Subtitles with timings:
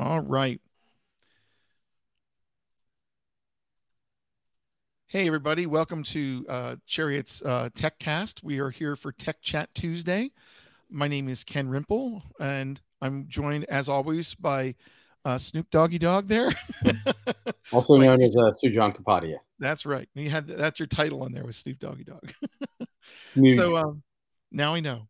[0.00, 0.58] All right.
[5.08, 5.66] Hey, everybody.
[5.66, 8.42] Welcome to uh, Chariot's uh, Tech Cast.
[8.42, 10.30] We are here for Tech Chat Tuesday.
[10.88, 14.74] My name is Ken Rimple, and I'm joined, as always, by
[15.26, 16.50] uh, Snoop Doggy Dogg there.
[17.70, 19.36] also known as uh, Sujan Kapadia.
[19.58, 20.08] That's right.
[20.14, 22.32] You had that's your title on there with Snoop Doggy Dogg.
[23.54, 24.02] So um,
[24.50, 25.09] now I know.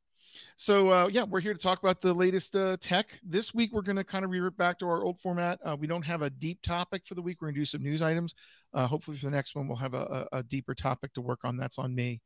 [0.63, 3.19] So uh, yeah, we're here to talk about the latest uh, tech.
[3.23, 5.59] This week we're going to kind of revert back to our old format.
[5.65, 7.41] Uh, we don't have a deep topic for the week.
[7.41, 8.35] We're going to do some news items.
[8.75, 11.57] Uh, hopefully for the next one we'll have a, a, deeper topic to work on.
[11.57, 12.21] That's on me.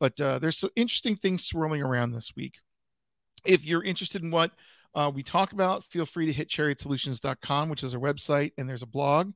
[0.00, 2.54] But uh, there's some interesting things swirling around this week.
[3.44, 4.50] If you're interested in what
[4.92, 8.82] uh, we talk about, feel free to hit chariotsolutions.com, which is our website, and there's
[8.82, 9.30] a blog.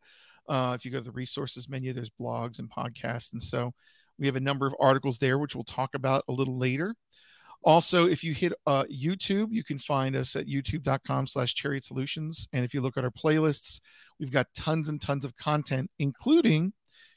[0.48, 3.72] if you go to the resources menu, there's blogs and podcasts, and so
[4.18, 6.96] we have a number of articles there, which we'll talk about a little later.
[7.62, 12.48] Also, if you hit uh, YouTube, you can find us at youtube.com slash chariot solutions.
[12.52, 13.80] And if you look at our playlists,
[14.18, 16.72] we've got tons and tons of content, including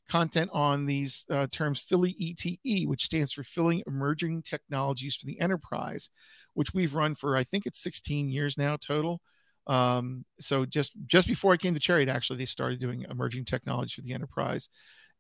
[0.10, 5.40] content on these uh, terms Philly ETE, which stands for Philly Emerging Technologies for the
[5.40, 6.10] Enterprise,
[6.54, 9.22] which we've run for, I think it's 16 years now total.
[9.66, 13.94] Um, so just just before I came to Chariot, actually, they started doing emerging technology
[13.96, 14.68] for the enterprise.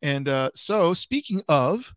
[0.02, 1.94] And uh, so, speaking of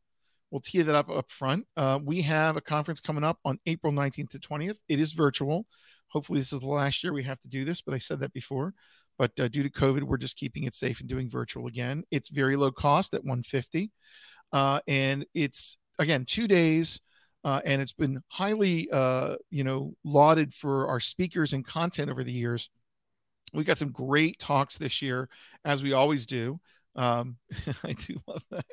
[0.50, 1.66] We'll tee that up up front.
[1.76, 4.76] Uh, we have a conference coming up on April 19th to 20th.
[4.88, 5.66] It is virtual.
[6.08, 8.32] Hopefully, this is the last year we have to do this, but I said that
[8.32, 8.72] before.
[9.18, 12.04] But uh, due to COVID, we're just keeping it safe and doing virtual again.
[12.10, 13.90] It's very low cost at 150,
[14.52, 17.00] uh, and it's again two days.
[17.44, 22.24] Uh, and it's been highly, uh, you know, lauded for our speakers and content over
[22.24, 22.70] the years.
[23.54, 25.28] We got some great talks this year,
[25.64, 26.58] as we always do.
[26.96, 27.36] Um,
[27.84, 28.64] I do love that.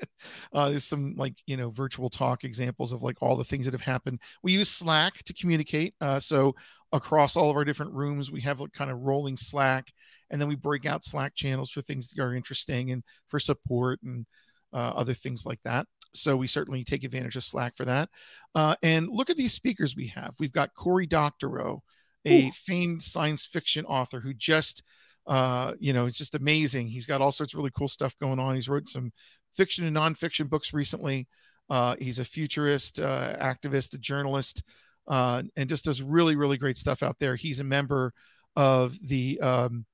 [0.53, 3.73] Uh, there's some like you know virtual talk examples of like all the things that
[3.73, 4.19] have happened.
[4.41, 5.93] We use Slack to communicate.
[6.01, 6.55] Uh, so
[6.91, 9.91] across all of our different rooms, we have like kind of rolling Slack,
[10.29, 13.99] and then we break out Slack channels for things that are interesting and for support
[14.03, 14.25] and
[14.73, 15.85] uh, other things like that.
[16.15, 18.09] So we certainly take advantage of Slack for that.
[18.55, 20.35] Uh, and look at these speakers we have.
[20.39, 21.81] We've got Cory Doctorow,
[22.25, 22.51] a Ooh.
[22.51, 24.83] famed science fiction author who just
[25.27, 26.87] uh, you know, it's just amazing.
[26.87, 28.55] He's got all sorts of really cool stuff going on.
[28.55, 29.11] He's wrote some
[29.53, 31.27] fiction and nonfiction books recently.
[31.69, 34.63] Uh, he's a futurist, uh, activist, a journalist,
[35.07, 37.35] uh, and just does really, really great stuff out there.
[37.35, 38.13] He's a member
[38.55, 39.85] of the um,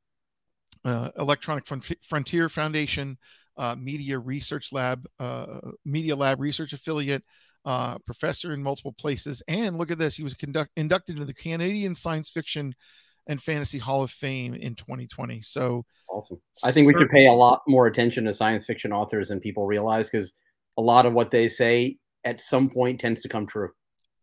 [0.84, 1.66] uh, Electronic
[2.02, 3.18] Frontier Foundation,
[3.58, 7.24] uh, Media Research Lab, uh, Media Lab Research Affiliate,
[7.66, 9.44] uh, professor in multiple places.
[9.48, 12.74] And look at this, he was conduct- inducted into the Canadian Science Fiction
[13.30, 15.42] and Fantasy Hall of Fame in 2020.
[15.42, 16.42] So awesome.
[16.64, 19.66] I think we should pay a lot more attention to science fiction authors than people
[19.66, 20.34] realize because
[20.78, 23.70] a lot of what they say at some point tends to come true.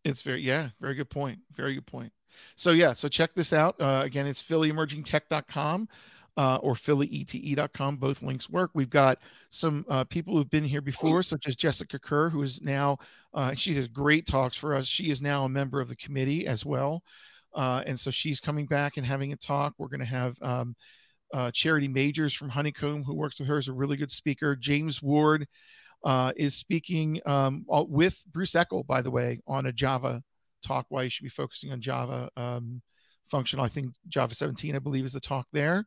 [0.03, 1.39] It's very, yeah, very good point.
[1.55, 2.11] Very good point.
[2.55, 3.79] So, yeah, so check this out.
[3.79, 5.87] Uh, again, it's phillyemergingtech.com.
[6.35, 7.95] Uh, or phillyete.com.
[7.95, 8.69] Both links work.
[8.75, 9.17] We've got
[9.49, 12.99] some uh, people who've been here before, such as Jessica Kerr, who is now,
[13.33, 14.85] uh, she has great talks for us.
[14.85, 17.01] She is now a member of the committee as well.
[17.53, 19.73] Uh, and so she's coming back and having a talk.
[19.77, 20.75] We're going to have um,
[21.33, 24.55] uh, Charity Majors from Honeycomb, who works with her, is a really good speaker.
[24.55, 25.47] James Ward
[26.03, 30.23] uh, is speaking um, with Bruce Eckel, by the way, on a Java
[30.65, 30.85] talk.
[30.89, 32.81] Why you should be focusing on Java um,
[33.29, 33.65] functional.
[33.65, 35.85] I think Java 17, I believe, is the talk there,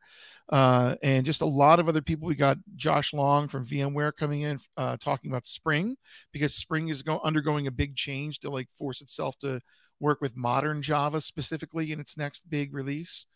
[0.50, 2.28] uh, and just a lot of other people.
[2.28, 5.96] We got Josh Long from VMware coming in uh, talking about Spring
[6.32, 9.60] because Spring is go- undergoing a big change to like force itself to
[10.00, 13.26] work with modern Java specifically in its next big release.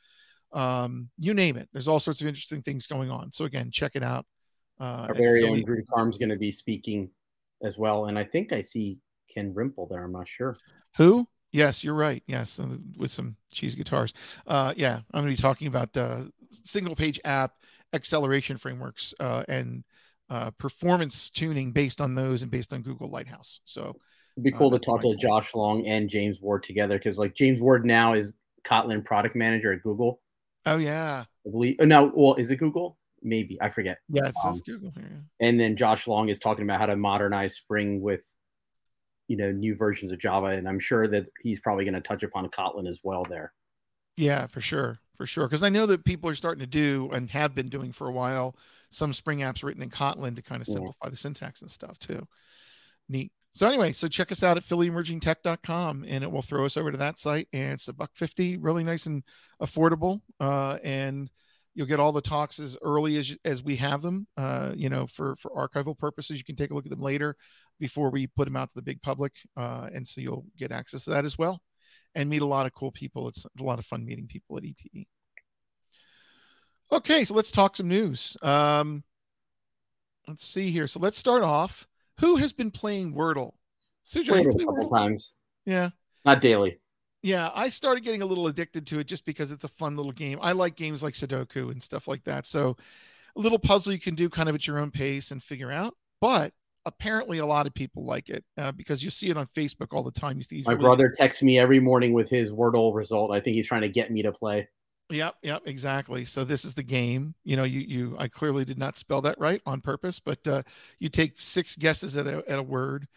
[0.53, 1.69] Um, you name it.
[1.73, 3.33] There's all sorts of interesting things going on.
[3.33, 4.27] So again, check it out.
[4.81, 7.11] Uh, Our very own Rudy Karm's going to be speaking
[7.63, 8.99] as well, and I think I see
[9.33, 10.05] Ken Rimple there.
[10.05, 10.57] I'm not sure.
[10.97, 11.29] Who?
[11.53, 12.23] Yes, you're right.
[12.27, 12.59] Yes,
[12.97, 14.13] with some cheese guitars.
[14.47, 16.23] Uh, yeah, I'm going to be talking about uh,
[16.65, 17.53] single page app
[17.93, 19.85] acceleration frameworks uh, and
[20.29, 23.61] uh, performance tuning based on those and based on Google Lighthouse.
[23.65, 23.95] So
[24.37, 27.19] It'd be uh, cool uh, to talk to Josh Long and James Ward together because
[27.19, 28.35] like James Ward now is
[28.65, 30.21] Kotlin product manager at Google.
[30.67, 31.25] Oh yeah.
[31.47, 32.99] I believe oh, no, well, is it Google?
[33.23, 33.61] Maybe.
[33.61, 33.99] I forget.
[34.09, 34.93] Yeah, it's, um, Google.
[35.41, 38.23] And then Josh Long is talking about how to modernize Spring with
[39.29, 40.47] you know new versions of Java.
[40.49, 43.53] And I'm sure that he's probably going to touch upon Kotlin as well there.
[44.17, 44.99] Yeah, for sure.
[45.17, 45.47] For sure.
[45.47, 48.13] Because I know that people are starting to do and have been doing for a
[48.13, 48.57] while
[48.91, 51.11] some Spring apps written in Kotlin to kind of simplify yeah.
[51.11, 52.27] the syntax and stuff too.
[53.09, 53.33] Neat.
[53.55, 56.99] So anyway, so check us out at phillyemergingtech.com and it will throw us over to
[56.99, 57.47] that site.
[57.53, 59.23] And it's a buck fifty, really nice and
[59.63, 60.23] affordable.
[60.41, 61.31] Uh, and
[61.73, 64.27] you'll get all the talks as early as as we have them.
[64.37, 67.37] Uh, you know, for for archival purposes, you can take a look at them later
[67.79, 69.33] before we put them out to the big public.
[69.57, 71.63] Uh, and so you'll get access to that as well,
[72.17, 73.29] and meet a lot of cool people.
[73.29, 75.07] It's a lot of fun meeting people at ETE.
[76.91, 78.37] Okay, so let's talk some news.
[78.43, 79.05] Um,
[80.27, 80.89] let's see here.
[80.89, 81.87] So let's start off.
[82.21, 83.53] Who has been playing Wordle?
[84.07, 84.91] Suja, Played it a couple Wordle?
[84.91, 85.35] times.
[85.67, 85.91] Yeah.
[86.25, 86.79] Not daily.
[87.23, 90.13] Yeah, I started getting a little addicted to it just because it's a fun little
[90.13, 90.39] game.
[90.43, 92.45] I like games like Sudoku and stuff like that.
[92.45, 92.77] So
[93.35, 95.95] a little puzzle you can do kind of at your own pace and figure out.
[96.21, 96.53] But
[96.85, 100.03] apparently a lot of people like it uh, because you see it on Facebook all
[100.03, 100.37] the time.
[100.37, 103.31] You see my really- brother texts me every morning with his Wordle result.
[103.33, 104.69] I think he's trying to get me to play.
[105.11, 106.25] Yep, yep, exactly.
[106.25, 107.35] So this is the game.
[107.45, 110.63] You know, you you I clearly did not spell that right on purpose, but uh,
[110.99, 113.09] you take six guesses at a at a word.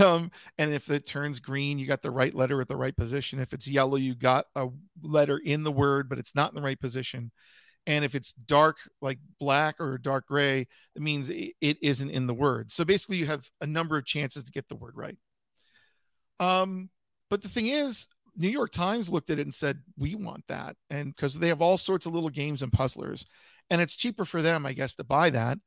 [0.00, 3.40] Um, and if it turns green, you got the right letter at the right position.
[3.40, 4.68] If it's yellow, you got a
[5.02, 7.32] letter in the word, but it's not in the right position.
[7.84, 12.34] And if it's dark, like black or dark gray, it means it isn't in the
[12.34, 12.70] word.
[12.70, 15.16] So basically, you have a number of chances to get the word right.
[16.40, 16.90] Um,
[17.30, 18.06] but the thing is,
[18.36, 21.60] New York Times looked at it and said, "We want that," and because they have
[21.60, 23.26] all sorts of little games and puzzlers,
[23.70, 25.58] and it's cheaper for them, I guess, to buy that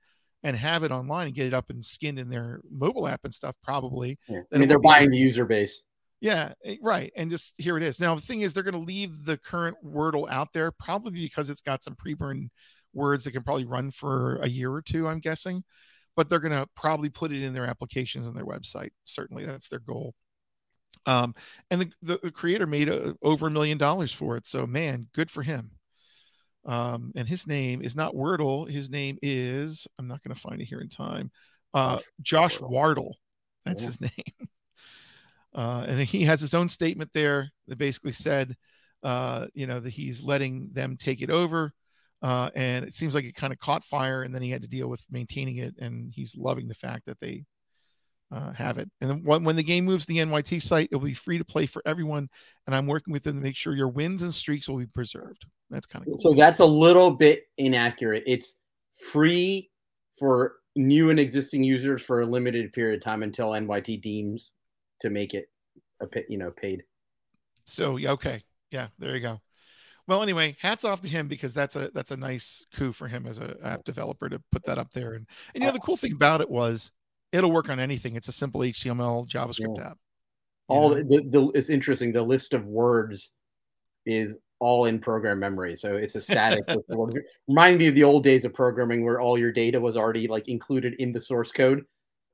[0.44, 3.34] and have it online and get it up and skinned in their mobile app and
[3.34, 3.56] stuff.
[3.64, 4.42] Probably, yeah.
[4.54, 5.82] I mean, they're buying the user base.
[6.22, 7.12] Yeah, eh, right.
[7.16, 8.00] And just here it is.
[8.00, 11.50] Now, the thing is, they're going to leave the current Wordle out there probably because
[11.50, 12.52] it's got some pre burned
[12.94, 15.64] words that can probably run for a year or two, I'm guessing.
[16.16, 18.92] But they're going to probably put it in their applications on their website.
[19.04, 20.14] Certainly, that's their goal.
[21.06, 21.36] Um,
[21.70, 24.48] and the, the, the creator made a, over a million dollars for it.
[24.48, 25.72] So, man, good for him.
[26.66, 28.70] Um, and his name is not Wordle.
[28.70, 31.32] His name is, I'm not going to find it here in time,
[31.74, 33.18] uh, Josh Wardle.
[33.66, 34.50] That's his name.
[35.54, 38.56] Uh, and he has his own statement there that basically said,
[39.04, 41.72] uh, you know, that he's letting them take it over.
[42.22, 44.68] Uh, and it seems like it kind of caught fire, and then he had to
[44.68, 45.76] deal with maintaining it.
[45.80, 47.46] And he's loving the fact that they
[48.32, 48.90] uh, have it.
[49.02, 51.38] And then when, when the game moves to the NYT site, it will be free
[51.38, 52.30] to play for everyone.
[52.66, 55.46] And I'm working with them to make sure your wins and streaks will be preserved.
[55.70, 56.18] That's kind of cool.
[56.20, 58.24] So that's a little bit inaccurate.
[58.26, 58.56] It's
[59.12, 59.70] free
[60.18, 64.54] for new and existing users for a limited period of time until NYT deems
[65.00, 65.50] to make it
[66.02, 66.84] a you know paid.
[67.66, 69.42] So yeah, okay, yeah, there you go.
[70.08, 73.26] Well, anyway, hats off to him because that's a that's a nice coup for him
[73.26, 75.14] as a app developer to put that up there.
[75.14, 76.92] And and you know the cool thing about it was
[77.36, 78.16] it'll work on anything.
[78.16, 79.88] It's a simple HTML JavaScript yeah.
[79.88, 79.98] app.
[80.68, 82.12] All the, the it's interesting.
[82.12, 83.32] The list of words
[84.06, 85.76] is all in program memory.
[85.76, 86.64] So it's a static
[87.48, 90.48] Remind me of the old days of programming where all your data was already like
[90.48, 91.84] included in the source code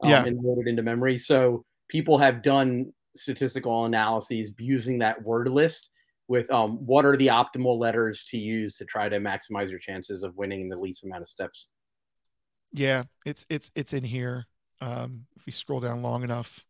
[0.02, 0.24] um, yeah.
[0.24, 1.18] and loaded into memory.
[1.18, 5.90] So people have done statistical analyses using that word list
[6.28, 10.24] with um, what are the optimal letters to use to try to maximize your chances
[10.24, 11.70] of winning in the least amount of steps.
[12.72, 14.46] Yeah, it's it's it's in here.
[14.82, 16.66] Um, if we scroll down long enough,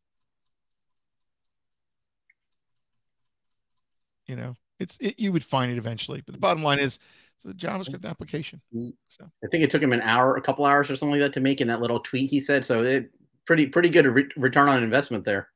[4.28, 6.22] you know, it's it, you would find it eventually.
[6.25, 7.00] But the bottom line is,
[7.38, 8.62] it's a JavaScript application.
[9.08, 11.34] So I think it took him an hour, a couple hours, or something like that
[11.34, 12.66] to make in that little tweet he said.
[12.66, 13.10] So it
[13.46, 15.50] pretty pretty good re- return on investment there.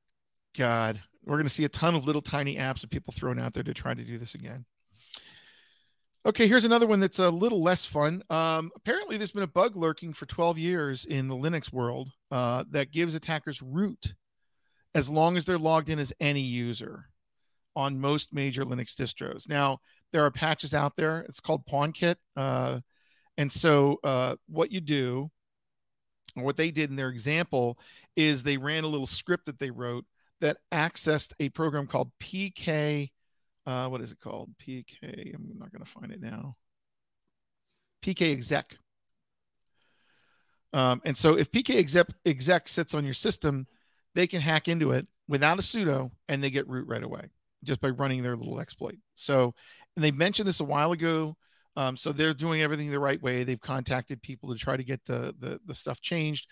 [0.58, 3.54] God, we're going to see a ton of little tiny apps of people thrown out
[3.54, 4.66] there to try to do this again.
[6.26, 8.24] Okay, here's another one that's a little less fun.
[8.32, 12.64] Um, apparently, there's been a bug lurking for 12 years in the Linux world uh,
[12.72, 14.16] that gives attackers root
[14.96, 17.10] as long as they're logged in as any user
[17.76, 19.48] on most major Linux distros.
[19.48, 19.82] Now,
[20.14, 21.20] there are patches out there.
[21.30, 22.16] It's called PwnKit.
[22.36, 22.80] Uh,
[23.38, 25.30] and so, uh, what you do,
[26.36, 27.78] or what they did in their example,
[28.16, 30.06] is they ran a little script that they wrote
[30.42, 33.12] that accessed a program called PK.
[33.66, 34.52] Uh, what is it called?
[34.62, 35.34] PK.
[35.34, 36.56] I'm not going to find it now.
[38.04, 38.78] PK exec.
[40.74, 43.66] Um, and so if PK exec, exec sits on your system,
[44.14, 47.30] they can hack into it without a sudo and they get root right away
[47.64, 48.98] just by running their little exploit.
[49.16, 49.56] So,
[49.96, 51.36] and they mentioned this a while ago.
[51.78, 53.44] Um, so they're doing everything the right way.
[53.44, 56.48] They've contacted people to try to get the, the, the stuff changed.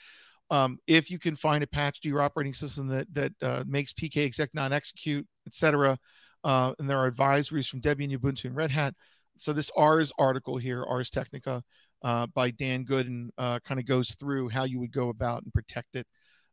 [0.49, 3.93] Um, if you can find a patch to your operating system that that uh, makes
[3.93, 5.97] PK exec not execute, etc.,
[6.43, 8.95] uh, and there are advisories from Debian, Ubuntu, and Red Hat.
[9.37, 11.63] So this Ars article here, Ars Technica,
[12.03, 15.53] uh, by Dan Goodin, uh, kind of goes through how you would go about and
[15.53, 16.05] protect it.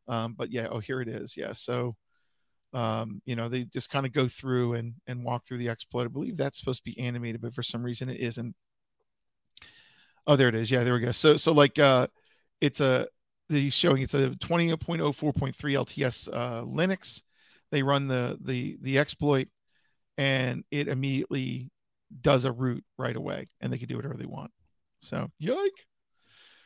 [0.07, 1.37] Um, but yeah, oh here it is.
[1.37, 1.95] Yeah, so
[2.73, 6.05] um, you know they just kind of go through and and walk through the exploit.
[6.05, 8.55] I believe that's supposed to be animated, but for some reason it isn't.
[10.25, 10.71] Oh, there it is.
[10.71, 11.11] Yeah, there we go.
[11.11, 12.07] So so like uh,
[12.61, 13.07] it's a
[13.49, 17.21] he's showing it's a 20.04.3 LTS uh, Linux.
[17.71, 19.47] They run the the the exploit,
[20.17, 21.71] and it immediately
[22.21, 24.51] does a root right away, and they can do whatever they want.
[24.99, 25.87] So yike.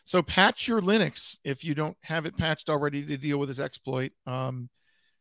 [0.03, 3.59] So patch your Linux if you don't have it patched already to deal with this
[3.59, 4.11] exploit.
[4.27, 4.69] Um,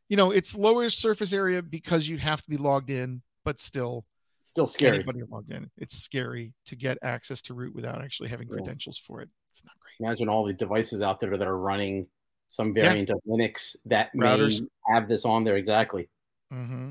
[0.08, 4.04] you know it's lower surface area because you have to be logged in, but still
[4.40, 4.96] still scary.
[4.96, 8.56] Anybody logged in, it's scary to get access to root without actually having Yeah.
[8.56, 9.30] credentials for it.
[9.50, 10.06] It's not great.
[10.06, 12.06] Imagine all the devices out there that are running
[12.48, 14.60] some variant of Linux that Routers.
[14.60, 15.56] may have this on there.
[15.56, 16.08] Exactly.
[16.52, 16.90] Mm-hmm.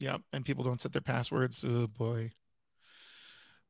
[0.00, 0.22] Yep.
[0.32, 1.64] And people don't set their passwords.
[1.66, 2.32] Oh boy.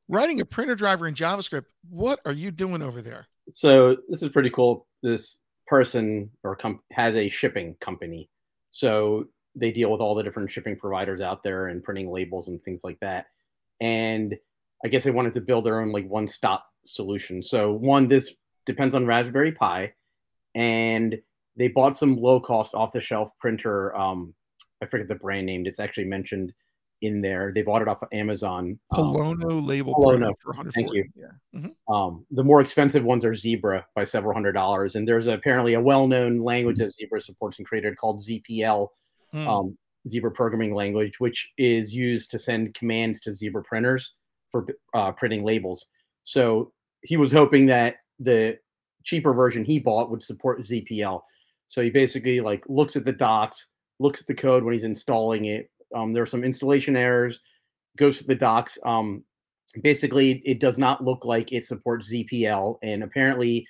[0.08, 1.66] Writing a printer driver in JavaScript.
[1.88, 3.26] What are you doing over there?
[3.52, 4.87] So this is pretty cool.
[5.02, 8.30] This person or com- has a shipping company,
[8.70, 12.62] so they deal with all the different shipping providers out there and printing labels and
[12.62, 13.26] things like that.
[13.80, 14.35] And
[14.85, 17.42] I guess they wanted to build their own like one-stop solution.
[17.42, 18.32] So one, this
[18.66, 19.92] depends on Raspberry Pi,
[20.54, 21.16] and
[21.56, 23.94] they bought some low-cost off-the-shelf printer.
[23.97, 24.35] Um,
[24.82, 25.66] I forget the brand name.
[25.66, 26.52] It's actually mentioned
[27.02, 27.52] in there.
[27.54, 28.78] They bought it off of Amazon.
[28.97, 30.32] Um, Polono label Polono.
[30.42, 30.70] for 140.
[30.73, 31.04] Thank you.
[31.14, 31.68] Yeah.
[31.88, 35.80] um, the more expensive ones are Zebra by several hundred dollars, and there's apparently a
[35.80, 38.88] well-known language that Zebra supports and created called ZPL,
[39.32, 39.47] Hmm.
[39.49, 44.14] um, Zebra programming language, which is used to send commands to Zebra printers
[44.50, 45.87] for uh, printing labels.
[46.25, 48.58] So he was hoping that the
[49.04, 51.20] cheaper version he bought would support ZPL.
[51.66, 53.66] So he basically like looks at the docs,
[53.98, 55.70] looks at the code when he's installing it.
[55.94, 57.40] Um, there are some installation errors,
[57.96, 58.78] goes to the docs.
[58.84, 59.24] Um,
[59.82, 63.66] basically, it does not look like it supports ZPL, and apparently,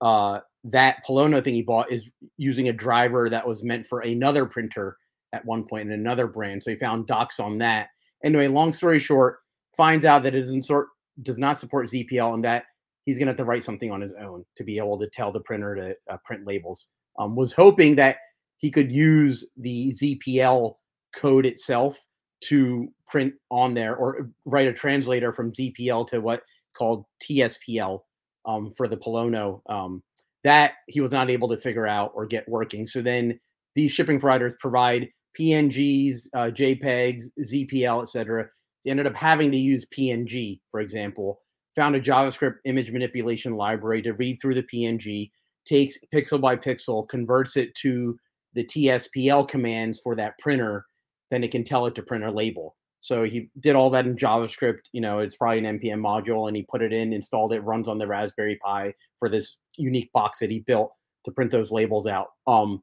[0.00, 4.44] uh, that Polono thing he bought is using a driver that was meant for another
[4.44, 4.96] printer
[5.32, 6.62] at one point in another brand.
[6.62, 7.88] So he found docs on that.
[8.24, 9.38] Anyway, long story short,
[9.76, 10.88] finds out that it doesn't sort
[11.22, 12.64] does not support ZPL and that
[13.04, 15.32] he's going to have to write something on his own to be able to tell
[15.32, 16.88] the printer to uh, print labels.
[17.18, 18.16] Um, was hoping that
[18.60, 20.74] he could use the ZPL
[21.16, 21.98] code itself
[22.42, 26.42] to print on there or write a translator from ZPL to what
[26.76, 28.00] called TSPL
[28.46, 29.60] um, for the Polono.
[29.68, 30.02] Um,
[30.44, 32.86] that he was not able to figure out or get working.
[32.86, 33.38] So then
[33.74, 38.46] these shipping providers provide PNGs, uh, JPEGs, ZPL, etc.
[38.84, 41.40] They ended up having to use PNG, for example.
[41.76, 45.30] Found a JavaScript image manipulation library to read through the PNG,
[45.64, 48.18] takes pixel by pixel, converts it to
[48.54, 50.86] the TSPL commands for that printer,
[51.30, 52.76] then it can tell it to print a label.
[53.00, 54.80] So he did all that in JavaScript.
[54.92, 57.88] You know, it's probably an npm module, and he put it in, installed it, runs
[57.88, 60.92] on the Raspberry Pi for this unique box that he built
[61.24, 62.28] to print those labels out.
[62.46, 62.82] Um,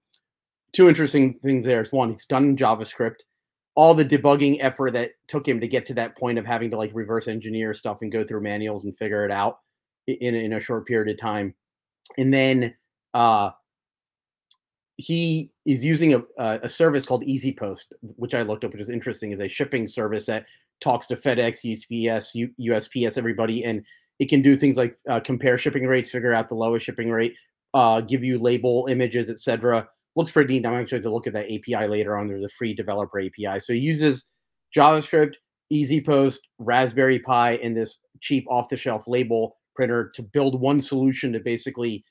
[0.73, 3.21] two interesting things there is one, he's done in JavaScript.
[3.75, 6.77] All the debugging effort that took him to get to that point of having to
[6.77, 9.59] like reverse engineer stuff and go through manuals and figure it out
[10.07, 11.53] in, in a short period of time.
[12.17, 12.73] And then
[13.13, 13.51] uh,
[14.97, 18.81] he is using a, a a service called Easy Post, which I looked up, which
[18.81, 20.45] is interesting, is a shipping service that
[20.81, 23.85] talks to FedEx, USPS, USPS, everybody, and
[24.19, 27.35] it can do things like uh, compare shipping rates, figure out the lowest shipping rate,
[27.73, 29.87] uh, give you label images, etc.
[30.15, 30.65] Looks pretty neat.
[30.65, 32.27] I'm actually going to look at that API later on.
[32.27, 34.25] There's a free developer API, so he uses
[34.75, 35.35] JavaScript,
[35.69, 41.39] Easy Post, Raspberry Pi, and this cheap off-the-shelf label printer to build one solution to
[41.39, 42.03] basically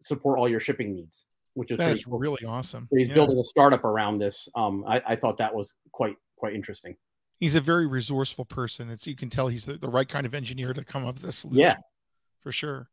[0.00, 2.18] support all your shipping needs, which is That pretty is cool.
[2.18, 2.88] really awesome.
[2.90, 3.14] So he's Yeah.
[3.14, 4.48] building a startup around this.
[4.54, 6.96] Um, I, I thought that was quite quite interesting.
[7.38, 8.88] He's a very resourceful person.
[8.90, 11.24] It's you can tell he's the, the right kind of engineer to come up with
[11.24, 11.60] this solution.
[11.60, 11.76] Yeah.
[12.40, 12.88] for sure.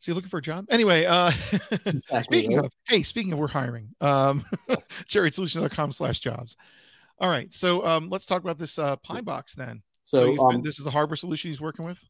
[0.00, 0.66] Is he looking for a job?
[0.70, 1.30] Anyway, uh
[1.86, 3.88] Exactly, speaking of hey, speaking of we're hiring.
[4.00, 4.44] Um
[5.08, 6.56] chariotsolutions.com slash jobs.
[7.18, 7.52] All right.
[7.54, 9.82] So um let's talk about this uh Pi box then.
[10.06, 12.02] So, been- um, this is the harbor solution he's working with.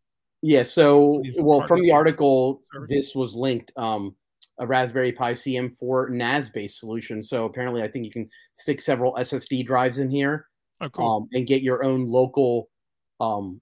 [0.43, 0.65] Yeah.
[0.65, 3.73] So, well, from the article, this was linked.
[3.77, 4.15] Um,
[4.59, 7.23] a Raspberry Pi CM4 NAS-based solution.
[7.23, 10.47] So apparently, I think you can stick several SSD drives in here
[10.81, 11.07] Oh, cool.
[11.07, 12.69] um, and get your own local
[13.21, 13.61] um,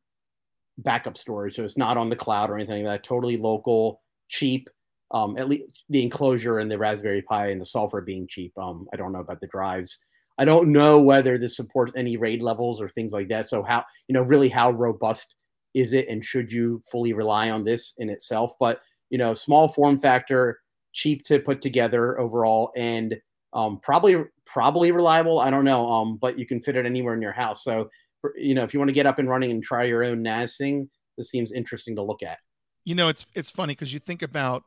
[0.79, 1.57] backup storage.
[1.57, 3.07] So it's not on the cloud or anything like that.
[3.09, 4.69] Totally local, cheap.
[5.13, 8.53] Um, at least the enclosure and the Raspberry Pi and the software being cheap.
[8.59, 9.99] Um, I don't know about the drives.
[10.39, 13.47] I don't know whether this supports any RAID levels or things like that.
[13.47, 15.35] So how you know really how robust
[15.75, 18.55] is it, and should you fully rely on this in itself?
[18.59, 18.81] But
[19.11, 20.61] you know, small form factor,
[20.93, 23.17] cheap to put together overall, and
[23.53, 25.39] um, probably probably reliable.
[25.41, 27.65] I don't know, um, but you can fit it anywhere in your house.
[27.65, 27.91] So
[28.37, 30.57] you know, if you want to get up and running and try your own NAS
[30.57, 32.39] thing, this seems interesting to look at.
[32.85, 34.65] you know it's it's funny because you think about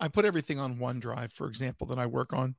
[0.00, 2.54] i put everything on onedrive for example that i work on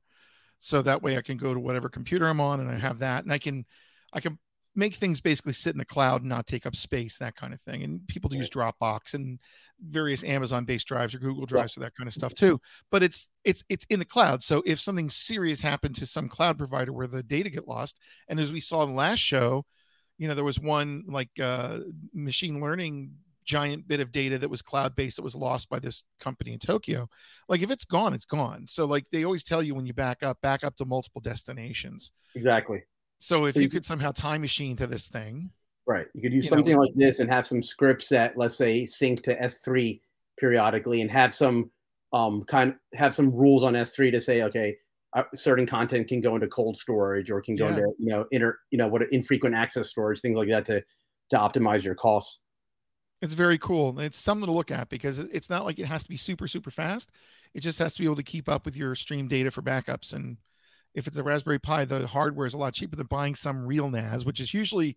[0.58, 3.24] so that way i can go to whatever computer i'm on and i have that
[3.24, 3.64] and i can
[4.12, 4.38] i can
[4.76, 7.60] make things basically sit in the cloud and not take up space that kind of
[7.60, 9.38] thing and people use dropbox and
[9.80, 13.28] various amazon based drives or google drives for that kind of stuff too but it's
[13.44, 17.06] it's it's in the cloud so if something serious happened to some cloud provider where
[17.06, 19.64] the data get lost and as we saw in the last show
[20.18, 21.78] you know there was one like uh
[22.12, 23.12] machine learning
[23.46, 26.58] giant bit of data that was cloud based that was lost by this company in
[26.58, 27.08] Tokyo.
[27.48, 28.66] Like if it's gone, it's gone.
[28.66, 32.10] So like they always tell you when you back up, back up to multiple destinations.
[32.34, 32.82] Exactly.
[33.18, 35.50] So if So you, you could somehow time machine to this thing,
[35.88, 36.06] Right.
[36.14, 38.84] You could use You know- something like this and have some scripts that, let's say,
[38.86, 40.00] sync to S3
[40.38, 41.70] periodically, and have some
[42.12, 44.76] um kind have some rules on S3 to say, okay,
[45.14, 47.76] uh, certain content can go into cold storage or can go Yeah.
[47.76, 50.82] into you know inter you know what infrequent access storage, things like that to
[51.30, 52.40] to optimize your costs.
[53.22, 53.98] it's very cool.
[53.98, 56.70] It's something to look at because it's not like it has to be super super
[56.72, 57.12] fast.
[57.54, 60.12] It just has to be able to keep up with your stream data for backups.
[60.12, 60.36] And
[60.96, 63.88] if it's a Raspberry Pi, the hardware is a lot cheaper than buying some real
[63.88, 64.96] NAS, which is usually,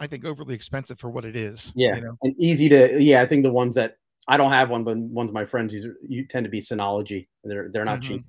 [0.00, 1.70] I think, overly expensive for what it is.
[1.76, 1.96] Yeah.
[1.96, 2.18] You know?
[2.22, 3.96] And easy to yeah, I think the ones that
[4.26, 7.28] I don't have one, but ones my friends use you tend to be Synology.
[7.44, 8.02] They're they're not Mhm.
[8.02, 8.22] cheap.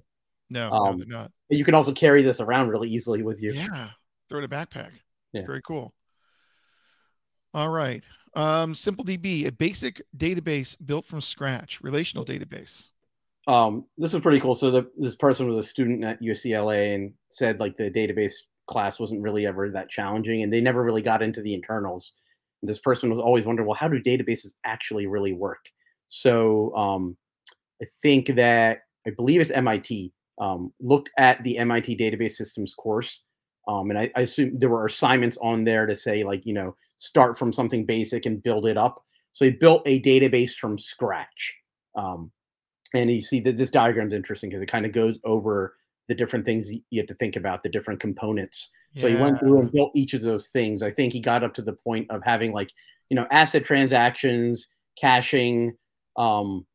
[0.50, 1.32] No, Um, no, they're not.
[1.50, 3.54] But you can also carry this around really easily with you.
[3.54, 3.92] Yeah.
[4.30, 4.92] Throw it in a backpack.
[5.32, 5.46] Yeah.
[5.46, 5.94] Very cool.
[7.54, 8.04] All right.
[8.36, 12.90] Um, SimpleDB, a basic database built from scratch, relational database.
[13.48, 14.56] Um, this was pretty cool.
[14.56, 18.34] So the, this person was a student at UCLA and said like the database
[18.68, 22.14] class wasn't really ever that challenging, and they never really got into the internals.
[22.62, 25.70] And this person was always wondering, well, how do databases actually really work?
[26.08, 27.16] So um,
[27.82, 30.12] I think that I believe it's MIT
[30.42, 33.22] um, looked at the MIT database systems course,
[33.68, 36.76] um, and I, I assume there were assignments on there to say like you know
[36.98, 39.04] start from something basic and build it up.
[39.34, 41.56] So he built a database from scratch.
[41.96, 42.32] Um,
[42.94, 45.76] and you see that this diagram is interesting because it kind of goes over
[46.08, 48.70] the different things you have to think about, the different components.
[48.96, 50.84] So he went through and built each of those things.
[50.84, 52.70] I think he got up to the point of having like,
[53.10, 55.74] you know, ACID transactions, caching,
[56.16, 56.66] um,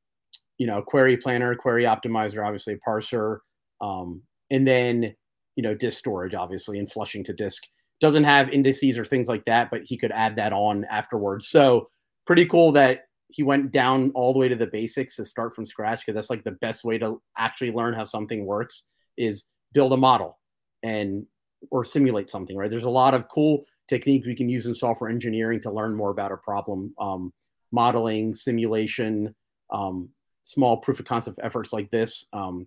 [0.59, 3.38] you know, query planner, query optimizer, obviously a parser,
[3.81, 5.14] um, and then
[5.57, 7.64] you know, disk storage, obviously, and flushing to disk.
[8.00, 11.49] Doesn't have indices or things like that, but he could add that on afterwards.
[11.49, 11.90] So
[12.26, 13.00] pretty cool that
[13.33, 16.31] he went down all the way to the basics to start from scratch because that's
[16.31, 18.85] like the best way to actually learn how something works
[19.17, 20.39] is build a model
[20.83, 21.27] and
[21.71, 22.71] or simulate something right?
[22.71, 26.11] There's a lot of cool techniques we can use in software engineering to learn more
[26.11, 27.33] about a problem um,
[27.73, 29.35] modeling simulation
[29.73, 30.09] um,
[30.43, 32.66] small proof of concept efforts like this um,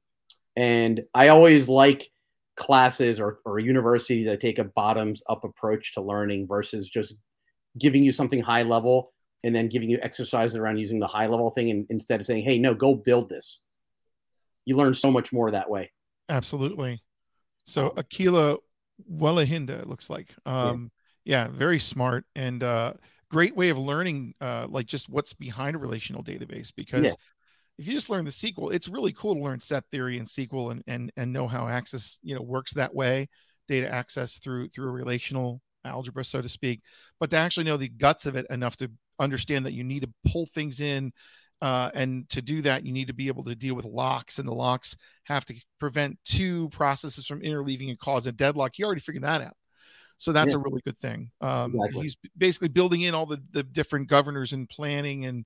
[0.55, 2.07] and i always like
[2.55, 7.15] classes or, or universities that take a bottoms up approach to learning versus just
[7.79, 9.11] giving you something high level
[9.43, 12.43] and then giving you exercises around using the high level thing and instead of saying
[12.43, 13.61] hey no go build this
[14.65, 15.91] you learn so much more that way
[16.29, 17.03] Absolutely.
[17.65, 18.57] So akila Aquila
[19.11, 20.33] Welahinda, it looks like.
[20.45, 20.91] Um,
[21.25, 21.47] yeah.
[21.47, 22.93] very smart and uh,
[23.29, 26.71] great way of learning, uh, like just what's behind a relational database.
[26.75, 27.13] Because Yeah.
[27.77, 30.71] if you just learn the SQL, it's really cool to learn set theory and SQL
[30.71, 33.29] and and and know how access you know works that way,
[33.67, 36.81] data access through through a relational algebra, so to speak.
[37.19, 40.31] But to actually know the guts of it enough to understand that you need to
[40.31, 41.13] pull things in
[41.63, 44.45] uh, and to do that, you need to be able to deal with locks, and
[44.45, 48.73] the locks have to prevent two processes from interleaving and cause a deadlock.
[48.75, 49.55] He already figured that out.
[50.17, 50.57] So that's Yeah.
[50.57, 51.31] a really good thing.
[51.39, 52.01] Um, Exactly.
[52.01, 55.45] He's basically building in all the, the different governors and planning and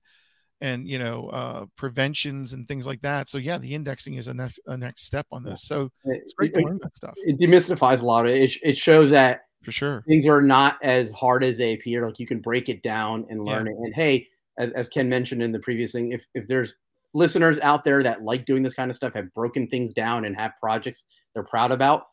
[0.60, 3.28] and you know uh, preventions and things like that.
[3.28, 5.62] So yeah, the indexing is a next a next step on this.
[5.62, 8.34] So it's great to it, learn that stuff it demystifies a lot of.
[8.34, 10.04] It, it shows that for sure.
[10.06, 12.06] things are not as hard as they appear.
[12.06, 13.76] Like you can break it down and learn it.
[13.76, 16.74] And hey, as, as Ken mentioned in the previous thing, if if there's
[17.14, 20.36] listeners out there that like doing this kind of stuff, have broken things down and
[20.36, 22.04] have projects they're proud about,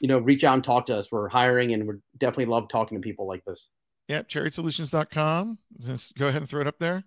[0.00, 1.10] you know, reach out and talk to us.
[1.10, 3.70] We're hiring and we definitely love talking to people like this.
[4.08, 5.58] Yep, chariotsolutions.com.
[5.78, 7.04] Just go ahead and throw it up there.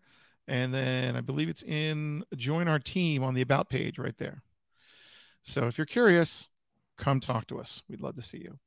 [0.48, 4.44] And then I believe it's in join our team on the about page right there.
[5.42, 6.50] So if you're curious,
[6.98, 7.84] come talk to us.
[7.90, 8.60] We'd love to see you.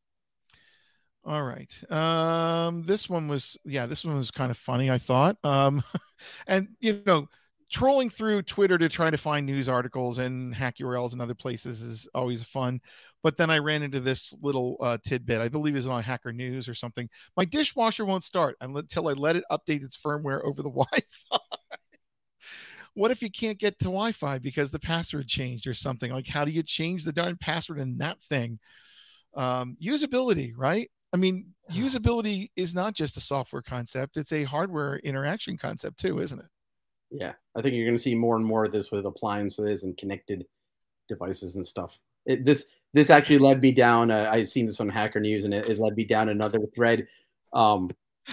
[1.28, 1.92] All right.
[1.92, 5.36] Um, this one was, yeah, this one was kind of funny, I thought.
[5.44, 5.84] Um,
[6.46, 7.28] and, you know,
[7.70, 11.82] trolling through Twitter to try to find news articles and hack URLs and other places
[11.82, 12.80] is always fun.
[13.22, 15.42] But then I ran into this little uh, tidbit.
[15.42, 17.10] I believe it was on Hacker News or something.
[17.36, 21.38] My dishwasher won't start until I let it update its firmware over the Wi-Fi.
[22.94, 26.10] what if you can't get to Wi-Fi because the password changed or something?
[26.10, 28.60] Like, how do you change the darn password in that thing?
[29.34, 30.90] Um, usability, right?
[31.12, 36.20] I mean, usability is not just a software concept; it's a hardware interaction concept too,
[36.20, 36.46] isn't it?
[37.10, 39.96] Yeah, I think you're going to see more and more of this with appliances and
[39.96, 40.46] connected
[41.08, 41.98] devices and stuff.
[42.26, 44.10] It, this this actually led me down.
[44.10, 46.60] Uh, I had seen this on Hacker News, and it, it led me down another
[46.74, 47.06] thread
[47.52, 47.90] um,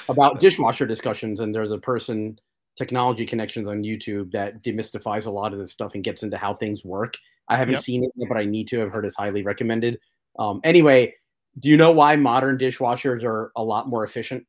[0.09, 1.39] about dishwasher discussions.
[1.39, 2.39] And there's a person,
[2.77, 6.53] Technology Connections on YouTube, that demystifies a lot of this stuff and gets into how
[6.53, 7.15] things work.
[7.47, 7.81] I haven't Yep.
[7.83, 8.81] seen it but I need to.
[8.81, 9.99] I've heard it's highly recommended.
[10.39, 11.13] Um, anyway,
[11.57, 14.45] do you know why modern dishwashers are a lot more efficient?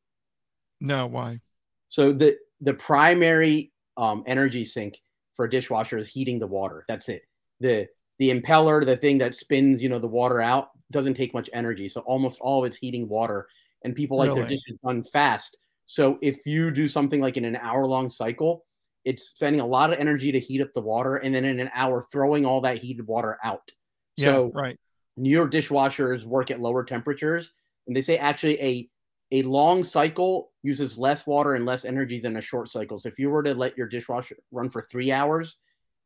[0.80, 1.40] No, why?
[1.88, 5.00] So the the primary um, energy sink
[5.34, 6.84] for a dishwasher is heating the water.
[6.88, 7.22] That's it.
[7.60, 7.88] The
[8.18, 11.88] the impeller, the thing that spins, you know, the water out, doesn't take much energy.
[11.88, 13.46] So almost all of it's heating water,
[13.82, 14.40] and people like really?
[14.40, 15.58] their dishes done fast.
[15.84, 18.64] So if you do something like in an hour long cycle,
[19.04, 21.70] it's spending a lot of energy to heat up the water, and then in an
[21.74, 23.70] hour throwing all that heated water out.
[24.18, 24.78] So yeah, right.
[25.16, 27.52] New York dishwashers work at lower temperatures,
[27.86, 28.90] and they say actually a
[29.32, 32.98] a long cycle uses less water and less energy than a short cycle.
[32.98, 35.56] So if you were to let your dishwasher run for three hours,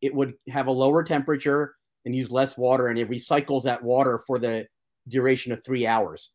[0.01, 1.75] it would have a lower temperature
[2.07, 4.67] and use less water, and it recycles that water for the
[5.09, 6.31] duration of three hours.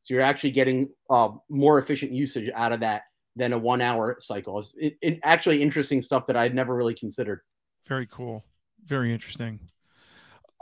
[0.00, 3.02] So you're actually getting uh, more efficient usage out of that
[3.36, 4.58] than a one hour cycle.
[4.58, 7.40] It's it, it actually interesting stuff that I'd never really considered.
[7.86, 8.44] Very cool.
[8.86, 9.60] Very interesting.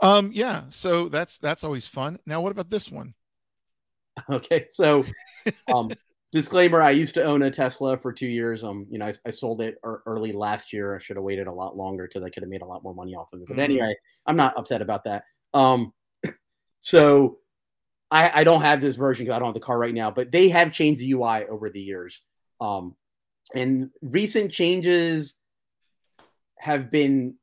[0.03, 2.19] Um, yeah, so that's that's always fun.
[2.25, 3.15] Now, what about this one?
[4.29, 5.03] Okay, so
[5.73, 5.89] um,
[6.31, 8.63] disclaimer: I used to own a Tesla for two years.
[8.63, 10.95] Um, you know, I, I sold it early last year.
[10.95, 12.93] I should have waited a lot longer because I could have made a lot more
[12.93, 13.47] money off of it.
[13.47, 13.61] But mm-hmm.
[13.61, 13.95] anyway,
[14.27, 15.23] I'm not upset about that.
[15.55, 15.93] Um,
[16.79, 17.39] so
[18.11, 20.11] I, I don't have this version because I don't have the car right now.
[20.11, 22.21] But they have changed the UI over the years.
[22.61, 22.95] Um,
[23.55, 25.33] and recent changes
[26.59, 27.33] have been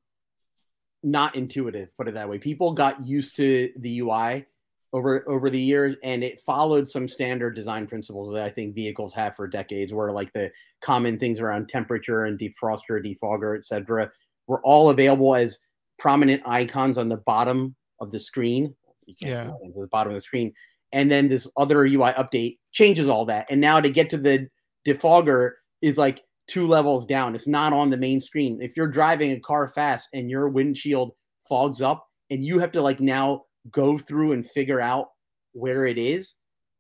[1.02, 2.38] not intuitive, put it that way.
[2.38, 4.46] People got used to the UI
[4.92, 9.14] over over the years and it followed some standard design principles that I think vehicles
[9.14, 14.10] have for decades where like the common things around temperature and defroster, defogger, etc.
[14.46, 15.58] were all available as
[15.98, 18.74] prominent icons on the bottom of the screen.
[19.06, 19.50] You can't yeah.
[19.72, 20.52] see the bottom of the screen.
[20.92, 23.46] And then this other UI update changes all that.
[23.48, 24.48] And now to get to the
[24.86, 27.34] defogger is like two levels down.
[27.34, 28.60] It's not on the main screen.
[28.60, 31.12] If you're driving a car fast and your windshield
[31.48, 35.08] fogs up and you have to like now go through and figure out
[35.52, 36.34] where it is,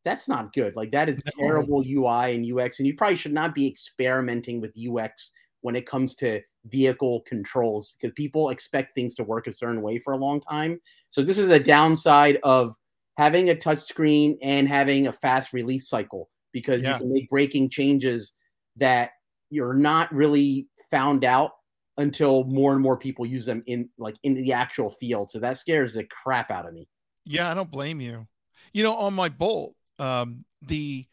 [0.04, 0.74] that's not good.
[0.74, 4.72] Like that is terrible UI and UX, and you probably should not be experimenting with
[4.76, 5.30] UX
[5.60, 9.98] when it comes to vehicle controls because people expect things to work a certain way
[9.98, 10.80] for a long time.
[11.08, 12.74] So this is a downside of
[13.18, 16.94] having a touch screen and having a fast release cycle because yeah.
[16.94, 18.32] you can make breaking changes
[18.76, 19.10] that
[19.50, 21.52] you're not really found out
[21.96, 25.30] until more and more people use them in like in the actual field.
[25.30, 26.88] So that scares the crap out of me.
[27.24, 28.26] Yeah, I don't blame you.
[28.72, 31.06] You know, on my bolt, um, the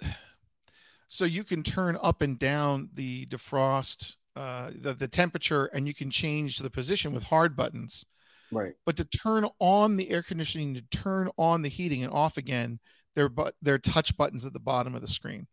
[1.08, 5.94] so you can turn up and down the defrost, uh, the, the temperature, and you
[5.94, 8.04] can change the position with hard buttons.
[8.52, 8.74] Right.
[8.84, 12.78] But to turn on the air conditioning, to turn on the heating and off again,
[13.14, 15.48] they're but they're touch buttons at the bottom of the screen.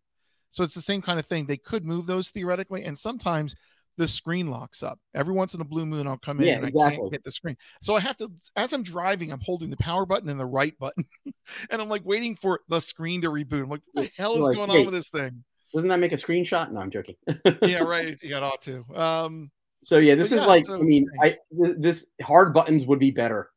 [0.53, 1.47] So it's the same kind of thing.
[1.47, 3.55] They could move those theoretically, and sometimes
[3.97, 4.99] the screen locks up.
[5.15, 6.93] Every once in a blue moon, I'll come in yeah, and exactly.
[6.93, 7.57] I can't hit the screen.
[7.81, 10.77] So I have to, as I'm driving, I'm holding the power button and the right
[10.77, 11.05] button,
[11.71, 13.63] and I'm like waiting for the screen to reboot.
[13.63, 15.43] I'm like, what the hell is like, going on with this thing?
[15.73, 16.71] Doesn't that make a screenshot?
[16.71, 17.15] No, I'm joking.
[17.63, 18.15] yeah, right.
[18.21, 18.85] You got ought to.
[18.93, 19.49] Um,
[19.81, 23.09] so yeah, this is yeah, like, so I mean, I this hard buttons would be
[23.09, 23.49] better,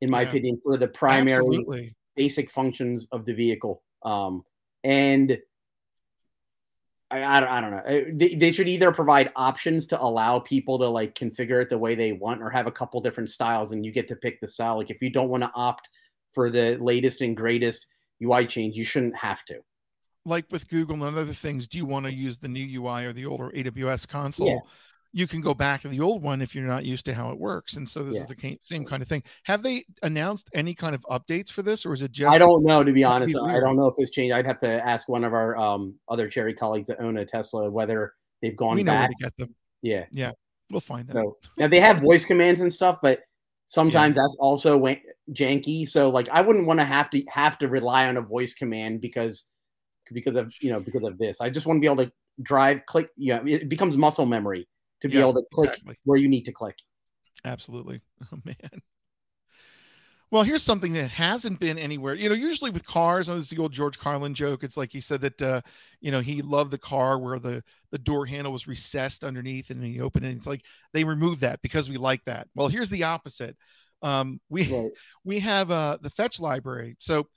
[0.00, 0.28] in my yeah.
[0.28, 1.96] opinion, for the primary Absolutely.
[2.14, 3.82] basic functions of the vehicle.
[4.04, 4.44] Um,
[4.84, 5.40] and
[7.10, 7.76] I, I, don't, I don't know.
[7.78, 11.78] Uh, they, they should either provide options to allow people to like configure it the
[11.78, 14.48] way they want or have a couple different styles and you get to pick the
[14.48, 14.76] style.
[14.76, 15.88] Like if you don't want to opt
[16.32, 17.86] for the latest and greatest
[18.22, 19.60] UI change, you shouldn't have to.
[20.24, 23.12] Like with Google and other things, do you want to use the new UI or
[23.12, 24.48] the older AWS console?
[24.48, 24.58] Yeah
[25.16, 27.38] you can go back to the old one if you're not used to how it
[27.38, 27.78] works.
[27.78, 28.20] And so this yeah.
[28.20, 29.22] is the same kind of thing.
[29.44, 32.30] Have they announced any kind of updates for this, or is it just?
[32.30, 33.34] I don't know to be honest.
[33.34, 34.34] I don't know if it's changed.
[34.34, 37.70] I'd have to ask one of our um, other Chariot colleagues that own a Tesla
[37.70, 39.08] whether they've gone we back.
[39.08, 39.54] to get them.
[39.80, 40.32] Yeah, yeah,
[40.70, 41.14] we'll find that.
[41.14, 43.20] So now they have voice commands and stuff, but
[43.64, 44.22] sometimes yeah.
[44.22, 44.78] that's also
[45.32, 45.88] janky.
[45.88, 49.00] So like, I wouldn't want to have to have to rely on a voice command
[49.00, 49.46] because
[50.12, 51.40] because of you know because of this.
[51.40, 53.08] I just want to be able to drive, click.
[53.16, 54.68] Yeah, you know, it becomes muscle memory
[55.00, 55.96] to be able to click exactly.
[56.04, 56.76] where you need to click.
[57.44, 58.00] Absolutely.
[58.32, 58.82] Oh man.
[60.30, 62.14] Well, here's something that hasn't been anywhere.
[62.14, 64.64] You know, usually with cars, oh, this is the old George Carlin joke.
[64.64, 65.60] It's like he said that, uh,
[66.00, 69.84] you know, he loved the car where the the door handle was recessed underneath, and
[69.84, 70.36] he opened it.
[70.36, 72.48] It's like they removed that because we like that.
[72.56, 73.56] Well, here's the opposite.
[74.02, 74.90] Um, we right.
[75.24, 76.96] we have uh, the Fetch library.
[76.98, 77.28] So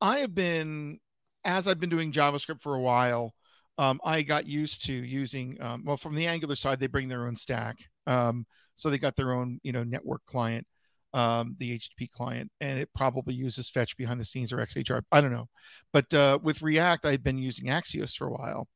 [0.00, 1.00] I have been,
[1.44, 3.34] as I've been doing JavaScript for a while,
[3.78, 7.26] um, I got used to using um, well from the Angular side they bring their
[7.26, 10.66] own stack, um, so they got their own you know network client,
[11.12, 15.02] um, the HTTP client, and it probably uses Fetch behind the scenes or XHR.
[15.10, 15.48] I don't know,
[15.92, 18.68] but uh, with React I've been using Axios for a while,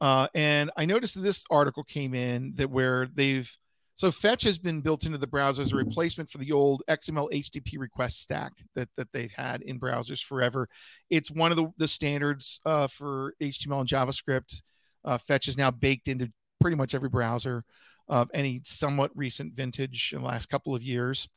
[0.00, 3.50] uh, and I noticed that this article came in that where they've
[3.96, 7.30] so Fetch has been built into the browser as a replacement for the old XML
[7.32, 10.68] HTTP request stack that, that they've had in browsers forever.
[11.10, 14.62] It's one of the, the standards uh, for HTML and JavaScript.
[15.04, 16.30] Uh, Fetch is now baked into
[16.60, 17.64] pretty much every browser.
[18.08, 21.28] of any somewhat recent vintage in the last couple of years.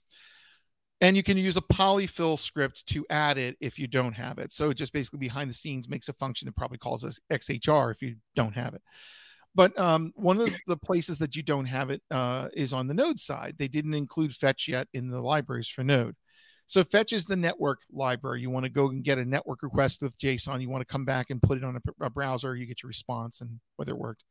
[1.01, 4.51] And you can use a polyfill script to add it if you don't have it.
[4.51, 7.91] So it just basically behind the scenes makes a function that probably calls us XHR
[7.91, 8.81] if you don't have it.
[9.59, 12.93] But um, one of the places that you don't have it uh, is on the
[12.93, 13.55] Node side.
[13.57, 16.15] They didn't include Fetch yet in the libraries for Node.
[16.65, 18.39] So Fetch is the network library.
[18.39, 20.61] You want to go and get a network request with JSON.
[20.61, 22.55] You want to come back and put it on a, a browser.
[22.55, 24.23] You get your response and whether it worked.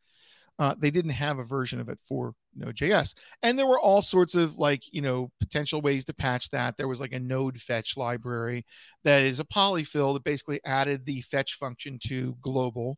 [0.59, 3.13] Uh, they didn't have a version of it for Node.js.
[3.43, 6.79] And there were all sorts of like, you know, potential ways to patch that.
[6.79, 8.65] There was like a node fetch library
[9.05, 12.97] that is a polyfill that basically added the fetch function to global.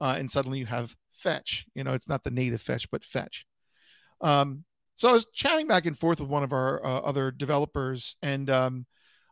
[0.00, 1.66] Uh, and suddenly you have fetch.
[1.74, 3.46] You know, it's not the native fetch, but fetch.
[4.20, 4.64] Um,
[4.96, 8.48] so I was chatting back and forth with one of our uh, other developers, and
[8.50, 8.86] um,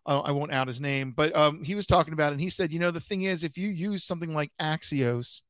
[0.06, 2.32] I won't out his name, but um, he was talking about it.
[2.32, 5.42] And he said, you know, the thing is, if you use something like Axios,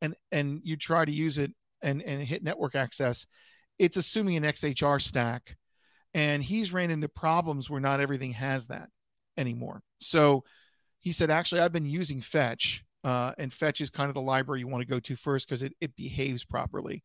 [0.00, 3.26] and and you try to use it and and hit network access,
[3.78, 5.56] it's assuming an XHR stack,
[6.14, 8.88] and he's ran into problems where not everything has that
[9.36, 9.82] anymore.
[10.00, 10.44] So
[11.00, 14.58] he said, actually, I've been using Fetch, uh, and Fetch is kind of the library
[14.58, 17.04] you want to go to first because it it behaves properly.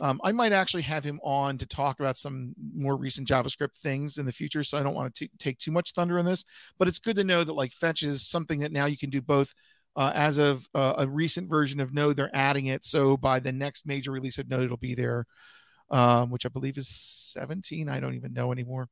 [0.00, 4.18] Um, I might actually have him on to talk about some more recent JavaScript things
[4.18, 4.62] in the future.
[4.62, 6.44] So I don't want to t- take too much thunder on this,
[6.78, 9.20] but it's good to know that like Fetch is something that now you can do
[9.20, 9.52] both.
[9.94, 12.82] Uh, as of uh, a recent version of Node, they're adding it.
[12.84, 15.26] So by the next major release of Node, it'll be there,
[15.90, 17.90] um, which I believe is 17.
[17.90, 18.88] I don't even know anymore.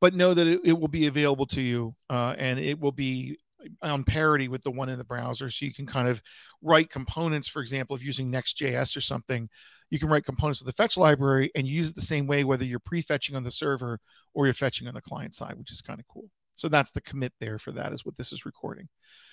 [0.00, 3.38] But know that it, it will be available to you uh, and it will be
[3.82, 5.50] on parity with the one in the browser.
[5.50, 6.22] So you can kind of
[6.62, 9.48] write components, for example, if using Next.js or something,
[9.90, 12.64] you can write components with the fetch library and use it the same way, whether
[12.64, 14.00] you're prefetching on the server
[14.34, 16.28] or you're fetching on the client side, which is kind of cool.
[16.56, 18.88] So that's the commit there for that is what this is recording.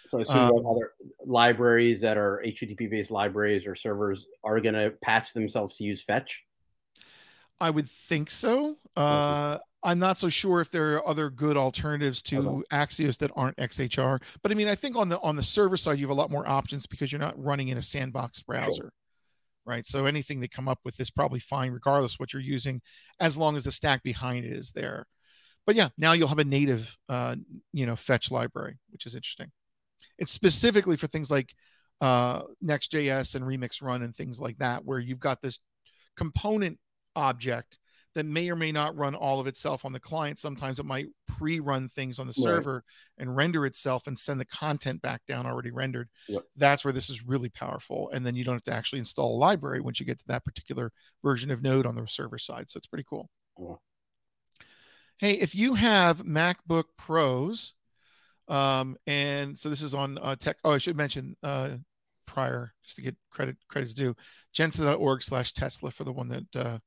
[0.07, 0.91] So I assume um, other
[1.25, 6.01] libraries that are HTTP based libraries or servers are going to patch themselves to use
[6.01, 6.43] fetch.
[7.59, 8.77] I would think so.
[8.95, 13.57] Uh, I'm not so sure if there are other good alternatives to Axios that aren't
[13.57, 14.21] XHR.
[14.41, 16.31] But I mean, I think on the on the server side, you have a lot
[16.31, 18.73] more options because you're not running in a sandbox browser.
[18.73, 18.93] Sure.
[19.65, 19.85] Right.
[19.85, 22.81] So anything they come up with is probably fine, regardless what you're using,
[23.19, 25.05] as long as the stack behind it is there.
[25.65, 27.37] But yeah, now you'll have a native uh,
[27.71, 29.51] you know, fetch library, which is interesting.
[30.17, 31.53] It's specifically for things like
[32.01, 35.59] uh, Next.js and Remix Run and things like that, where you've got this
[36.17, 36.77] component
[37.15, 37.80] object
[38.15, 40.38] that may or may not run all of itself on the client.
[40.38, 42.43] Sometimes it might pre-run things on the right.
[42.43, 42.84] server
[43.17, 46.10] and render itself and send the content back down already rendered.
[46.28, 46.43] Yep.
[46.56, 48.12] That's where this is really powerful.
[48.13, 50.45] And then you don't have to actually install a library once you get to that
[50.45, 50.91] particular
[51.23, 52.69] version of Node on the server side.
[52.69, 53.30] So it's pretty cool.
[53.60, 53.76] Yeah.
[55.17, 57.73] Hey, if you have MacBook Pros,
[58.47, 60.58] um, and so this is on uh, tech.
[60.63, 61.69] Oh, I should mention uh,
[62.26, 64.15] prior just to get credit credits due.
[64.54, 66.78] Jensen.org slash Tesla for the one that uh,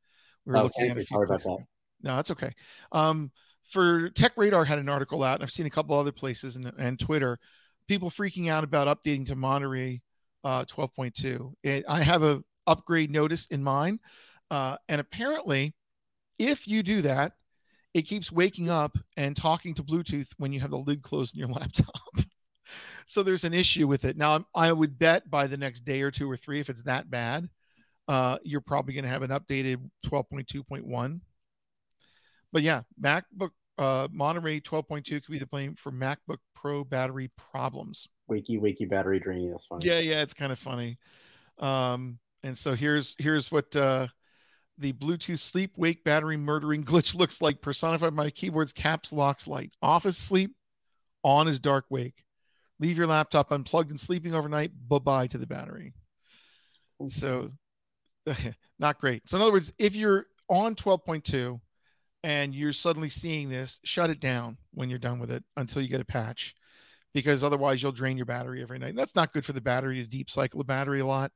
[0.47, 1.07] we were oh, looking at.
[1.07, 1.59] Sorry about that.
[2.03, 2.53] No, that's okay.
[2.93, 3.31] Um,
[3.65, 6.73] for Tech Radar had an article out, and I've seen a couple other places and,
[6.79, 7.39] and Twitter,
[7.89, 10.03] people freaking out about updating to Monterey
[10.45, 11.85] uh, 12.2.
[11.89, 14.01] I have a upgrade notice in mind,
[14.51, 15.75] uh, and apparently,
[16.39, 17.33] if you do that,
[17.93, 21.41] it keeps waking up and talking to Bluetooth when you have the lid closed in
[21.41, 22.21] your laptop.
[23.07, 24.17] so there's an issue with it.
[24.17, 27.11] Now, I would bet by the next day or two or three, if it's that
[27.11, 27.49] bad,
[28.09, 31.21] uh, you're probably going to have an updated 12.2.1.
[32.53, 38.09] But yeah, MacBook uh, Monterey 12.2 could be the blame for MacBook Pro battery problems.
[38.31, 39.51] Wakey, wakey battery draining.
[39.51, 39.87] That's funny.
[39.87, 40.99] Yeah, yeah, it's kind of funny.
[41.59, 44.09] Um, and so here's here's what uh,
[44.79, 49.73] the Bluetooth sleep wake battery murdering glitch looks like personified by keyboard's caps locks light.
[49.83, 50.55] Office sleep,
[51.23, 52.25] on is dark wake.
[52.79, 54.71] Leave your laptop unplugged and sleeping overnight.
[54.89, 55.95] Bye bye to the battery.
[57.09, 57.51] So
[58.79, 59.29] not great.
[59.29, 61.61] So in other words, if you're on 12.2
[62.23, 65.89] and you're suddenly seeing this, shut it down when you're done with it until you
[65.89, 66.55] get a patch,
[67.15, 68.91] because otherwise you'll drain your battery every night.
[68.91, 71.33] And That's not good for the battery to deep cycle the battery a lot.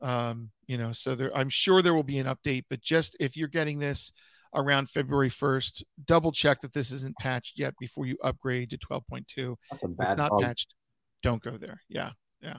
[0.00, 3.36] Um, you know, so there, I'm sure there will be an update, but just if
[3.36, 4.12] you're getting this
[4.54, 9.56] around February 1st, double check that this isn't patched yet before you upgrade to 12.2.
[9.72, 10.42] If it's not bug.
[10.42, 10.74] patched,
[11.22, 11.80] don't go there.
[11.88, 12.58] Yeah, yeah.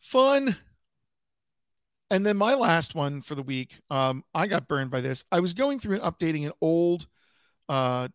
[0.00, 0.56] Fun
[2.14, 5.24] and then my last one for the week, um, I got burned by this.
[5.32, 7.08] I was going through and updating an old
[7.68, 8.06] uh,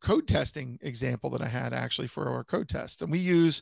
[0.00, 3.60] code testing example that I had actually for our code test, and we use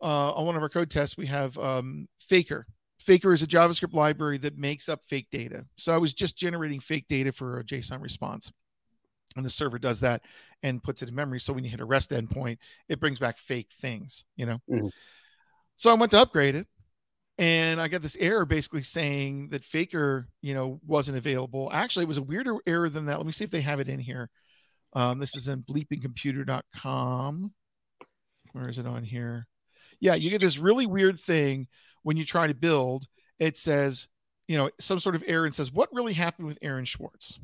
[0.00, 2.66] uh, on one of our code tests we have um, Faker.
[2.98, 5.66] Faker is a JavaScript library that makes up fake data.
[5.76, 8.50] So I was just generating fake data for a JSON response.
[9.36, 10.22] And the server does that
[10.62, 11.38] and puts it in memory.
[11.38, 12.56] So when you hit a REST endpoint,
[12.88, 14.60] it brings back fake things, you know?
[14.70, 14.88] Mm-hmm.
[15.76, 16.66] So I went to upgrade it
[17.38, 21.70] and I got this error basically saying that Faker, you know, wasn't available.
[21.72, 23.18] Actually, it was a weirder error than that.
[23.18, 24.30] Let me see if they have it in here.
[24.94, 27.52] Um, this is in bleepingcomputer.com.
[28.52, 29.46] Where is it on here?
[30.00, 31.68] Yeah, you get this really weird thing
[32.02, 33.06] when you try to build.
[33.38, 34.08] It says,
[34.48, 37.38] you know, some sort of error and says, what really happened with Aaron Swartz?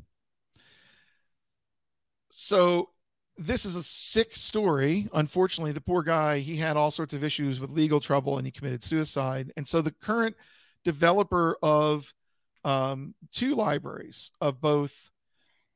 [2.31, 2.89] So
[3.37, 5.07] this is a sick story.
[5.13, 8.51] Unfortunately, the poor guy, he had all sorts of issues with legal trouble and he
[8.51, 9.51] committed suicide.
[9.57, 10.35] And so the current
[10.83, 12.13] developer of
[12.63, 14.93] um, two libraries of both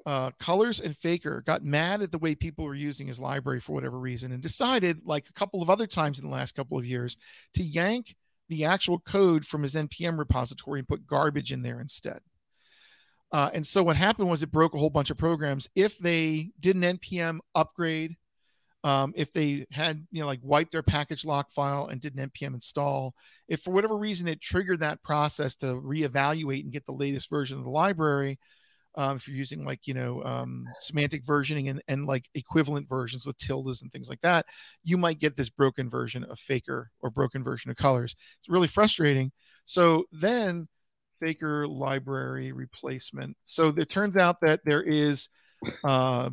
[0.05, 3.73] uh, Colors and Faker got mad at the way people were using his library for
[3.73, 6.85] whatever reason and decided, like a couple of other times in the last couple of
[6.85, 7.17] years,
[7.55, 8.15] to yank
[8.47, 12.21] the actual code from his NPM repository and put garbage in there instead.
[13.31, 15.67] Uh, and so what happened was it broke a whole bunch of programs.
[15.75, 18.15] If they did an npm upgrade,
[18.83, 22.29] um, if they had you know like wiped their package lock file and did an
[22.29, 23.13] npm install,
[23.47, 27.57] if for whatever reason it triggered that process to reevaluate and get the latest version
[27.57, 28.39] of the library,
[28.95, 33.25] um, if you're using like you know um, semantic versioning and, and like equivalent versions
[33.25, 34.45] with tildes and things like that,
[34.85, 38.15] you might get this broken version of Faker or broken version of Colors.
[38.39, 39.33] It's really frustrating.
[39.65, 40.69] So then
[41.19, 43.37] Faker library replacement.
[43.45, 45.29] So it turns out that there is,
[45.83, 46.29] uh,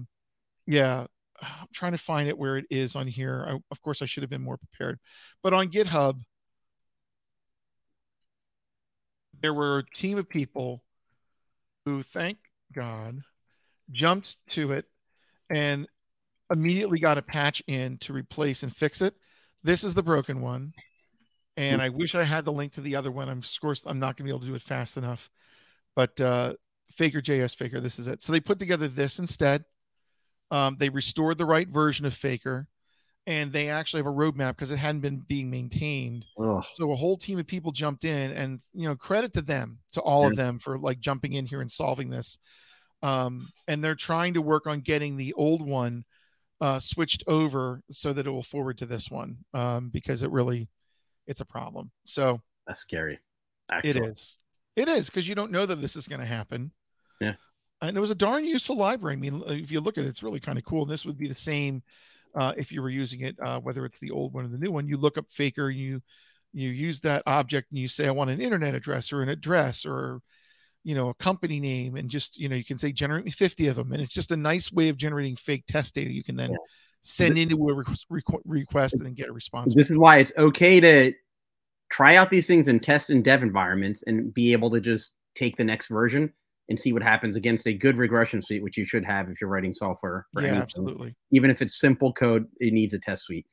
[0.67, 1.07] yeah,
[1.43, 3.45] I'm trying to find it where it is on here.
[3.49, 4.99] I, of course, I should have been more prepared,
[5.43, 6.21] but on GitHub,
[9.41, 10.83] there were a team of people
[11.85, 12.39] who, thank
[12.73, 13.21] God,
[13.91, 14.87] jumped to it
[15.51, 15.87] and
[16.51, 19.15] immediately got a patch in to replace and fix it.
[19.63, 20.73] This is the broken one
[21.57, 23.29] and I wish I had the link to the other one.
[23.29, 25.31] I'm of course I'm not going to be able to do it fast enough,
[25.95, 26.55] but uh,
[26.91, 28.23] Faker JS Faker, this is it.
[28.23, 29.65] So they put together this instead.
[30.51, 32.69] Um, they restored the right version of Faker,
[33.27, 36.25] and they actually have a roadmap because it hadn't been being maintained.
[36.39, 36.65] Ugh.
[36.75, 40.01] So a whole team of people jumped in, and you know credit to them, to
[40.01, 40.29] all yeah.
[40.29, 42.39] of them for like jumping in here and solving this.
[43.03, 46.05] Um, and they're trying to work on getting the old one
[46.61, 50.69] uh, switched over so that it will forward to this one um, because it really
[51.27, 51.91] it's a problem.
[52.05, 53.19] So that's scary.
[53.71, 53.91] Actually.
[53.91, 54.37] It is.
[54.77, 56.73] It is because you don't know that this is going to happen.
[57.21, 57.35] Yeah.
[57.81, 59.17] And it was a darn useful library.
[59.17, 60.83] I mean, if you look at it, it's really kind of cool.
[60.83, 61.83] And this would be the same
[62.35, 64.73] uh, if you were using it, uh, whether it's the old one or the new
[64.73, 64.89] one.
[64.89, 66.01] You look up Faker, you
[66.53, 69.85] you use that object, and you say, "I want an internet address or an address
[69.85, 70.21] or
[70.83, 73.69] you know a company name," and just you know you can say, "Generate me 50
[73.69, 76.13] of them," and it's just a nice way of generating fake test data.
[76.13, 76.57] You can then yeah
[77.05, 77.75] send into a
[78.47, 79.75] request and get a response.
[79.75, 81.13] This is why it's okay to
[81.91, 85.57] try out these things in test and dev environments and be able to just take
[85.57, 86.33] the next version
[86.71, 89.51] and see what happens against a good regression suite, which you should have if you're
[89.51, 90.27] writing software.
[90.35, 90.63] yeah, anything.
[90.63, 91.15] absolutely.
[91.31, 93.47] Even if it's simple code, it needs a test suite.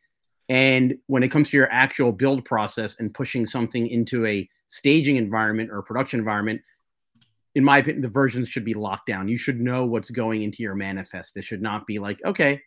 [0.48, 5.18] And when it comes to your actual build process and pushing something into a staging
[5.18, 6.62] environment or production environment,
[7.56, 9.28] in my opinion, the versions should be locked down.
[9.28, 11.36] You should know what's going into your manifest.
[11.36, 12.62] It should not be like, okay,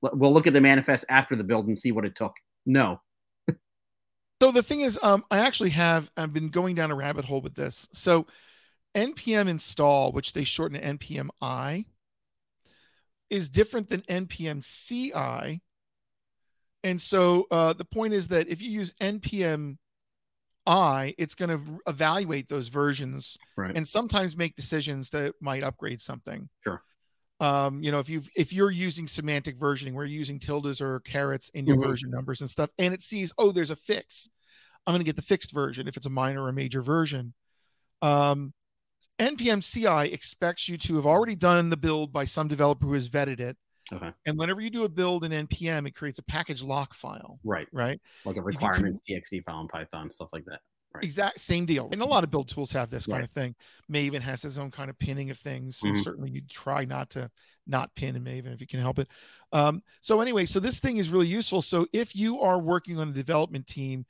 [0.00, 2.36] we'll look at the manifest after the build and see what it took.
[2.64, 3.00] No.
[4.42, 7.40] so the thing is, um, I actually have I've been going down a rabbit hole
[7.40, 7.88] with this.
[7.92, 8.26] So
[8.94, 11.84] npm install, which they shorten to npm i,
[13.30, 15.60] is different than npm ci.
[16.84, 19.76] And so uh, the point is that if you use npm
[20.66, 23.76] i, it's going to evaluate those versions right.
[23.76, 26.48] and sometimes make decisions that might upgrade something.
[26.64, 26.82] Sure
[27.40, 31.50] um, you know, if you if you're using semantic versioning, we're using tildes or carets
[31.50, 31.88] in your mm-hmm.
[31.88, 34.28] version numbers and stuff, and it sees, oh, there's a fix.
[34.86, 37.34] I'm going to get the fixed version if it's a minor or a major version.
[38.02, 38.52] Um,
[39.18, 43.08] npm CI expects you to have already done the build by some developer who has
[43.08, 43.56] vetted it.
[43.92, 44.10] Okay.
[44.26, 47.38] And whenever you do a build in npm, it creates a package lock file.
[47.42, 47.66] Right.
[47.72, 48.00] Right.
[48.24, 50.60] Like a requirements txt file in Python, stuff like that.
[50.96, 51.04] Right.
[51.04, 51.88] Exact same deal.
[51.92, 53.14] And a lot of build tools have this right.
[53.14, 53.54] kind of thing.
[53.90, 55.76] Maven has its own kind of pinning of things.
[55.76, 56.02] So mm-hmm.
[56.02, 57.30] certainly you try not to
[57.66, 59.08] not pin in Maven if you can help it.
[59.52, 61.62] Um, so anyway, so this thing is really useful.
[61.62, 64.06] So if you are working on a development team,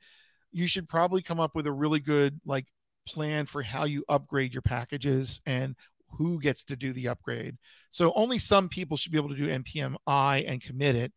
[0.51, 2.65] you should probably come up with a really good like
[3.07, 5.75] plan for how you upgrade your packages and
[6.17, 7.57] who gets to do the upgrade.
[7.91, 11.13] So only some people should be able to do npm i and commit it.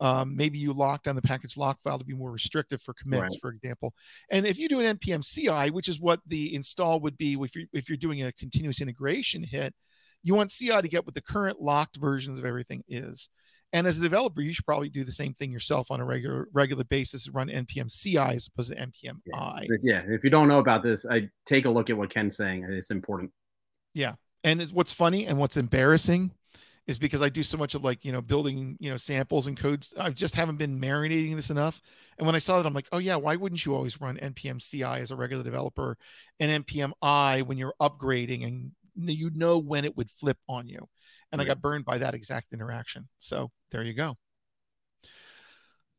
[0.00, 3.34] Um, maybe you lock down the package lock file to be more restrictive for commits,
[3.34, 3.40] right.
[3.40, 3.94] for example.
[4.30, 7.56] And if you do an npm CI, which is what the install would be if
[7.56, 9.74] you're, if you're doing a continuous integration hit,
[10.22, 13.28] you want CI to get what the current locked versions of everything is.
[13.72, 16.48] And as a developer, you should probably do the same thing yourself on a regular
[16.52, 17.28] regular basis.
[17.28, 19.66] Run npm CI as opposed to npm i.
[19.68, 19.76] Yeah.
[19.82, 22.66] yeah, if you don't know about this, I take a look at what Ken's saying.
[22.70, 23.30] It's important.
[23.92, 26.30] Yeah, and what's funny and what's embarrassing
[26.88, 29.56] is because I do so much of like, you know, building, you know, samples and
[29.56, 29.92] codes.
[29.96, 31.82] I just haven't been marinating this enough.
[32.16, 34.58] And when I saw that, I'm like, oh yeah, why wouldn't you always run npm
[34.58, 35.96] CI as a regular developer
[36.40, 40.88] and npm I when you're upgrading and you know when it would flip on you.
[41.30, 41.44] And right.
[41.44, 43.06] I got burned by that exact interaction.
[43.18, 44.16] So there you go.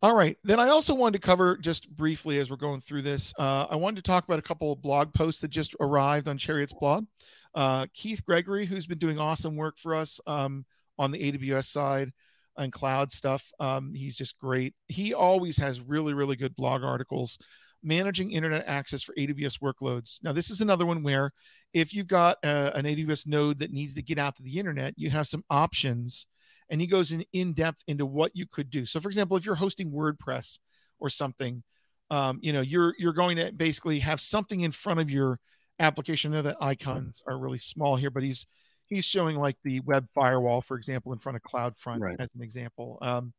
[0.02, 0.38] All right.
[0.44, 3.32] Then I also wanted to cover just briefly as we're going through this.
[3.38, 6.38] Uh, I wanted to talk about a couple of blog posts that just arrived on
[6.38, 7.06] Chariot's blog.
[7.54, 10.66] Uh, Keith Gregory, who's been doing awesome work for us um,
[11.00, 12.12] on the AWS side
[12.58, 13.52] and cloud stuff.
[13.60, 14.76] Um, he's just great.
[14.88, 17.40] He always has really, really good blog articles
[17.82, 20.18] managing internet access for AWS workloads.
[20.22, 21.32] Now, this is another one where
[21.74, 24.60] if you've got a, uh, an AWS node that needs to get out to the
[24.60, 26.28] internet, you have some options
[26.70, 28.86] and he goes in in depth into what you could do.
[28.86, 30.60] So, for example, if you're hosting WordPress
[31.00, 31.64] or something,
[32.12, 35.40] um, you know, you're you're going to basically have something in front of your
[35.80, 36.34] application.
[36.34, 38.46] I know that icons are really small here, but he's
[38.90, 42.16] he's showing like the web firewall, for example, in front of CloudFront right.
[42.20, 42.98] as an example.
[43.02, 43.34] Um,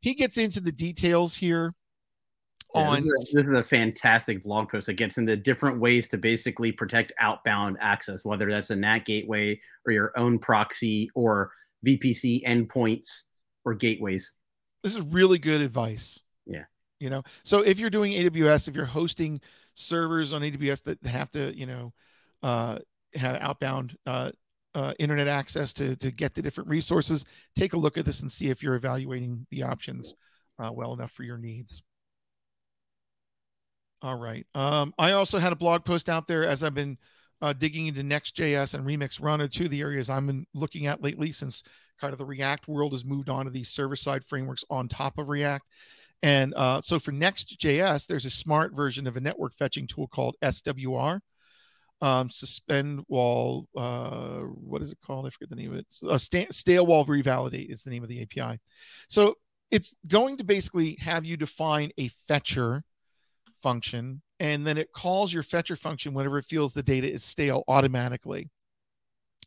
[0.00, 1.74] he gets into the details here.
[2.74, 5.78] Yeah, on this is, a, this is, a, fantastic blog post that gets into different
[5.78, 11.08] ways to basically protect outbound access, whether that's a NAT gateway or your own proxy
[11.14, 11.52] or
[11.86, 13.24] VPC endpoints
[13.64, 14.32] or gateways.
[14.82, 16.20] This is really good advice.
[16.46, 16.64] Yeah.
[16.98, 19.40] You know, so if you're doing AWS, if you're hosting
[19.74, 21.92] servers on AWS that have to, you know,
[22.42, 22.78] uh,
[23.14, 24.32] have outbound uh,
[24.74, 27.24] uh, internet access to to get the different resources,
[27.56, 30.14] take a look at this and see if you're evaluating the options
[30.58, 31.82] uh, well enough for your needs.
[34.02, 34.46] All right.
[34.54, 36.98] Um, I also had a blog post out there as I've been
[37.40, 40.86] uh, digging into Next.js and Remix Run are two of the areas I'm been looking
[40.86, 41.62] at lately since
[42.00, 45.18] kind of the React world has moved on to these server side frameworks on top
[45.18, 45.64] of React.
[46.22, 50.36] And uh, so for Next.js, there's a smart version of a network fetching tool called
[50.42, 51.20] SWR.
[52.00, 53.66] Um, suspend wall.
[53.76, 55.26] uh, what is it called?
[55.26, 55.86] I forget the name of it.
[56.06, 58.60] Uh, stale while revalidate is the name of the API.
[59.08, 59.36] So
[59.70, 62.84] it's going to basically have you define a fetcher
[63.62, 67.64] function and then it calls your fetcher function whenever it feels the data is stale
[67.68, 68.50] automatically.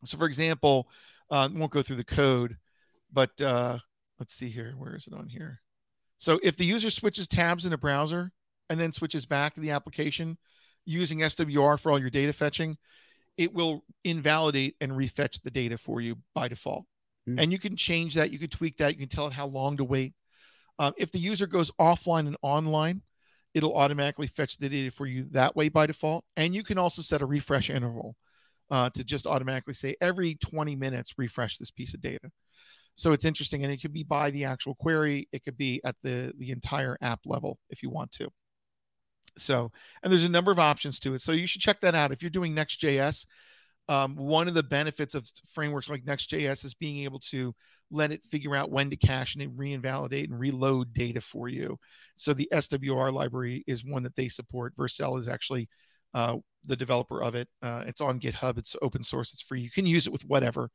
[0.05, 0.89] So, for example,
[1.29, 2.57] uh, won't go through the code,
[3.11, 3.79] but uh,
[4.19, 4.73] let's see here.
[4.77, 5.61] Where is it on here?
[6.17, 8.31] So, if the user switches tabs in a browser
[8.69, 10.37] and then switches back to the application
[10.87, 12.77] using SWR for all your data fetching,
[13.37, 16.85] it will invalidate and refetch the data for you by default.
[17.29, 17.39] Mm-hmm.
[17.39, 18.31] And you can change that.
[18.31, 18.93] You can tweak that.
[18.93, 20.13] You can tell it how long to wait.
[20.79, 23.01] Um, if the user goes offline and online,
[23.53, 26.23] it'll automatically fetch the data for you that way by default.
[26.35, 28.15] And you can also set a refresh interval
[28.69, 32.31] uh, to just automatically say every 20 minutes, refresh this piece of data.
[32.95, 33.63] So it's interesting.
[33.63, 36.97] And it could be by the actual query, it could be at the, the entire
[37.01, 38.29] app level if you want to.
[39.39, 39.71] So,
[40.03, 41.21] and there's a number of options to it.
[41.21, 42.11] So you should check that out.
[42.11, 43.25] If you're doing Next.js,
[43.89, 47.55] um, one of the benefits of frameworks like Next.js is being able to
[47.89, 51.79] let it figure out when to cache and reinvalidate and reload data for you.
[52.17, 54.75] So the SWR library is one that they support.
[54.75, 55.69] Vercel is actually
[56.13, 57.47] uh, the developer of it.
[57.61, 58.57] Uh, it's on GitHub.
[58.57, 59.31] It's open source.
[59.31, 59.61] It's free.
[59.61, 60.69] You can use it with whatever,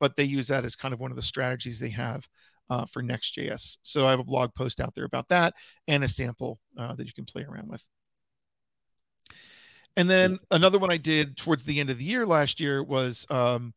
[0.00, 2.26] but they use that as kind of one of the strategies they have
[2.68, 3.76] uh, for Next.js.
[3.82, 5.54] So I have a blog post out there about that
[5.86, 7.84] and a sample uh, that you can play around with.
[9.96, 13.26] And then another one I did towards the end of the year last year was
[13.30, 13.72] um,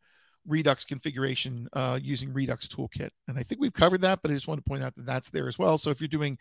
[0.45, 3.11] Redux configuration uh, using Redux Toolkit.
[3.27, 5.29] And I think we've covered that, but I just want to point out that that's
[5.29, 5.77] there as well.
[5.77, 6.37] So if you're doing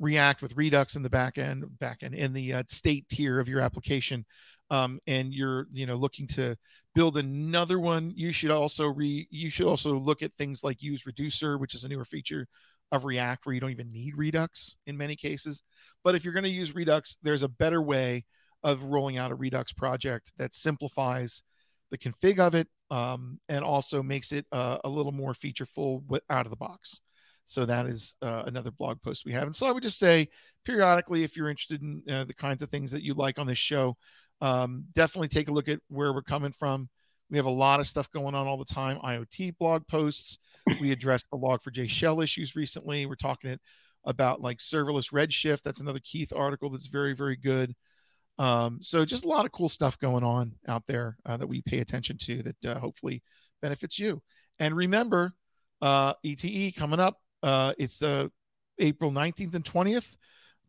[0.00, 3.48] React with Redux in the back end, back end in the uh, state tier of
[3.48, 4.24] your application,
[4.70, 6.56] um, and you're you know looking to
[6.94, 11.60] build another one, you should also re you should also look at things like useReducer,
[11.60, 12.46] which is a newer feature
[12.90, 15.62] of React where you don't even need Redux in many cases.
[16.02, 18.24] But if you're going to use Redux, there's a better way
[18.62, 21.42] of rolling out a Redux project that simplifies
[21.90, 26.46] the config of it um, and also makes it uh, a little more featureful out
[26.46, 27.00] of the box.
[27.44, 29.44] So that is uh, another blog post we have.
[29.44, 30.28] And so I would just say
[30.64, 33.58] periodically, if you're interested in uh, the kinds of things that you like on this
[33.58, 33.96] show,
[34.40, 36.88] um, definitely take a look at where we're coming from.
[37.28, 38.98] We have a lot of stuff going on all the time.
[38.98, 40.38] IoT blog posts.
[40.80, 43.06] We addressed the log4j shell issues recently.
[43.06, 43.60] We're talking it
[44.04, 45.62] about like serverless Redshift.
[45.62, 47.74] That's another Keith article that's very, very good.
[48.40, 51.60] Um, so just a lot of cool stuff going on out there uh, that we
[51.60, 53.22] pay attention to that uh, hopefully
[53.60, 54.22] benefits you.
[54.58, 55.34] And remember,
[55.82, 57.18] uh, ETE coming up.
[57.42, 58.28] Uh, it's uh,
[58.78, 60.16] April 19th and 20th,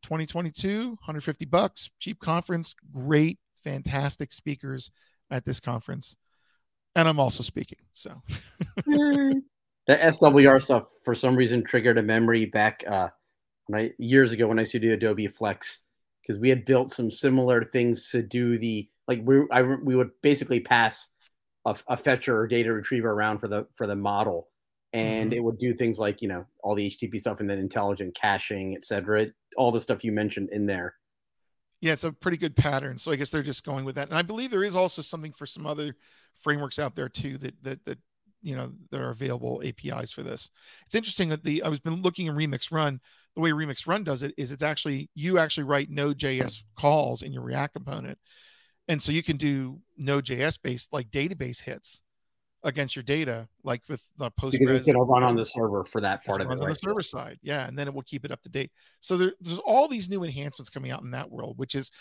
[0.03, 4.91] 2022, 150 bucks, cheap conference, great, fantastic speakers
[5.29, 6.17] at this conference.
[6.93, 7.79] And I'm also speaking.
[7.93, 8.21] So
[8.85, 9.41] the
[9.87, 13.07] SWR stuff for some reason triggered a memory back uh,
[13.73, 15.83] I, years ago when I used to do Adobe Flex
[16.21, 20.11] because we had built some similar things to do the like we I, we would
[20.21, 21.09] basically pass
[21.65, 24.47] a, a, fetcher or data retriever around for the for the model
[24.93, 25.37] and mm-hmm.
[25.37, 28.75] it would do things like you know all the HTTP stuff and then intelligent caching,
[28.75, 29.27] etc.
[29.57, 30.95] All the stuff you mentioned in there.
[31.79, 32.97] Yeah, it's a pretty good pattern.
[32.97, 34.09] So I guess they're just going with that.
[34.09, 35.95] And I believe there is also something for some other
[36.41, 37.99] frameworks out there too that that that
[38.41, 40.49] you know there are available APIs for this.
[40.85, 42.99] It's interesting that the I was been looking in Remix Run.
[43.35, 47.31] The way Remix Run does it is it's actually you actually write Node.js calls in
[47.31, 48.17] your React component,
[48.87, 52.01] and so you can do Node.js based like database hits
[52.63, 54.51] against your data, like with the Postgres.
[54.51, 56.53] Because it's going to run on the server for that part of it.
[56.53, 56.69] On right?
[56.69, 58.71] the server side, yeah, and then it will keep it up to date.
[58.99, 61.91] So there, there's all these new enhancements coming out in that world, which is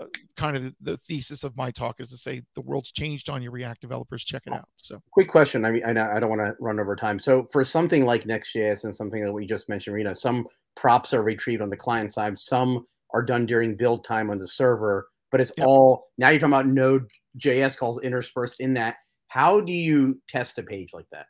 [0.00, 3.28] uh, kind of the, the, thesis of my talk is to say the world's changed
[3.28, 4.24] on your React developers.
[4.24, 4.68] Check it out.
[4.76, 5.64] So, quick question.
[5.64, 7.18] I mean, I, I don't want to run over time.
[7.18, 10.46] So, for something like Next.js and something that we just mentioned, you know, some
[10.78, 14.46] props are retrieved on the client side, some are done during build time on the
[14.46, 15.66] server, but it's yep.
[15.66, 20.62] all now you're talking about Node.js calls interspersed in that how do you test a
[20.62, 21.26] page like that?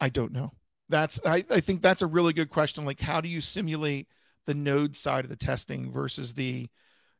[0.00, 0.52] I don't know.
[0.88, 2.84] That's I, I think that's a really good question.
[2.84, 4.08] Like, how do you simulate
[4.46, 6.68] the node side of the testing versus the,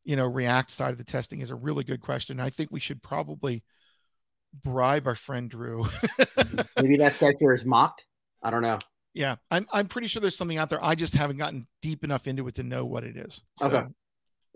[0.04, 2.40] you know, React side of the testing is a really good question.
[2.40, 3.62] I think we should probably
[4.52, 5.86] bribe our friend Drew.
[6.80, 8.04] Maybe that sector is mocked.
[8.42, 8.78] I don't know.
[9.14, 10.82] Yeah, I'm I'm pretty sure there's something out there.
[10.82, 13.42] I just haven't gotten deep enough into it to know what it is.
[13.56, 13.86] So, okay.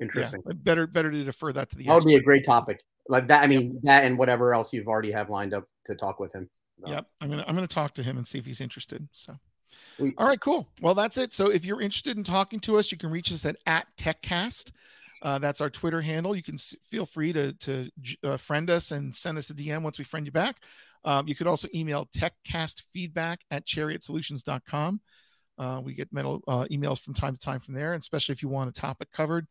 [0.01, 0.43] Interesting.
[0.47, 1.85] Yeah, better better to defer that to the.
[1.85, 3.43] That would be a great topic like that.
[3.43, 3.83] I mean, yep.
[3.83, 6.49] that and whatever else you've already have lined up to talk with him.
[6.79, 6.91] About.
[6.91, 9.09] Yep, I'm gonna I'm gonna talk to him and see if he's interested.
[9.13, 9.37] So,
[9.99, 10.69] we, all right, cool.
[10.81, 11.33] Well, that's it.
[11.33, 14.73] So, if you're interested in talking to us, you can reach us at at TechCast.
[15.23, 16.37] Uh, that's our Twitter handle.
[16.37, 17.91] You can s- feel free to to
[18.23, 20.57] uh, friend us and send us a DM once we friend you back.
[21.07, 25.01] Um, you could also email techcastfeedback at chariotsolutions.com.
[25.59, 28.43] Uh, we get metal uh, emails from time to time from there, and especially if
[28.43, 29.47] you want a topic covered,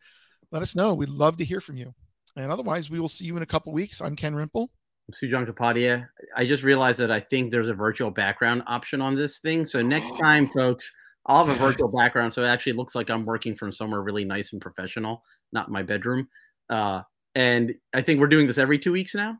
[0.52, 0.94] let us know.
[0.94, 1.96] We'd love to hear from you.
[2.36, 4.02] And otherwise, we will see you in a couple weeks.
[4.02, 4.68] I'm Ken Rimple.
[5.08, 6.08] I'm Sujan Kapadia.
[6.36, 9.66] I just realized that I think there's a virtual background option on this thing.
[9.66, 10.92] So next time, folks,
[11.26, 12.34] I'll have a virtual background.
[12.34, 15.82] So it actually looks like I'm working from somewhere really nice and professional, not my
[15.82, 16.28] bedroom.
[16.70, 17.02] Uh,
[17.34, 19.40] and I think we're doing this every two weeks now.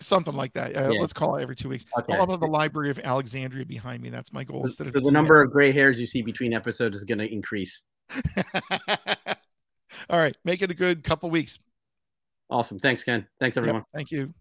[0.00, 0.76] Something like that.
[0.76, 1.00] Uh, yeah.
[1.00, 1.84] Let's call it every two weeks.
[1.98, 2.16] Okay.
[2.16, 4.08] I'll have the Library of Alexandria behind me.
[4.08, 4.64] That's my goal.
[4.64, 7.82] Instead of the number of gray hairs you see between episodes is going to increase.
[10.08, 10.36] All right.
[10.44, 11.58] Make it a good couple weeks.
[12.48, 12.78] Awesome.
[12.78, 13.26] Thanks, Ken.
[13.38, 13.80] Thanks, everyone.
[13.80, 14.32] Yep, thank you.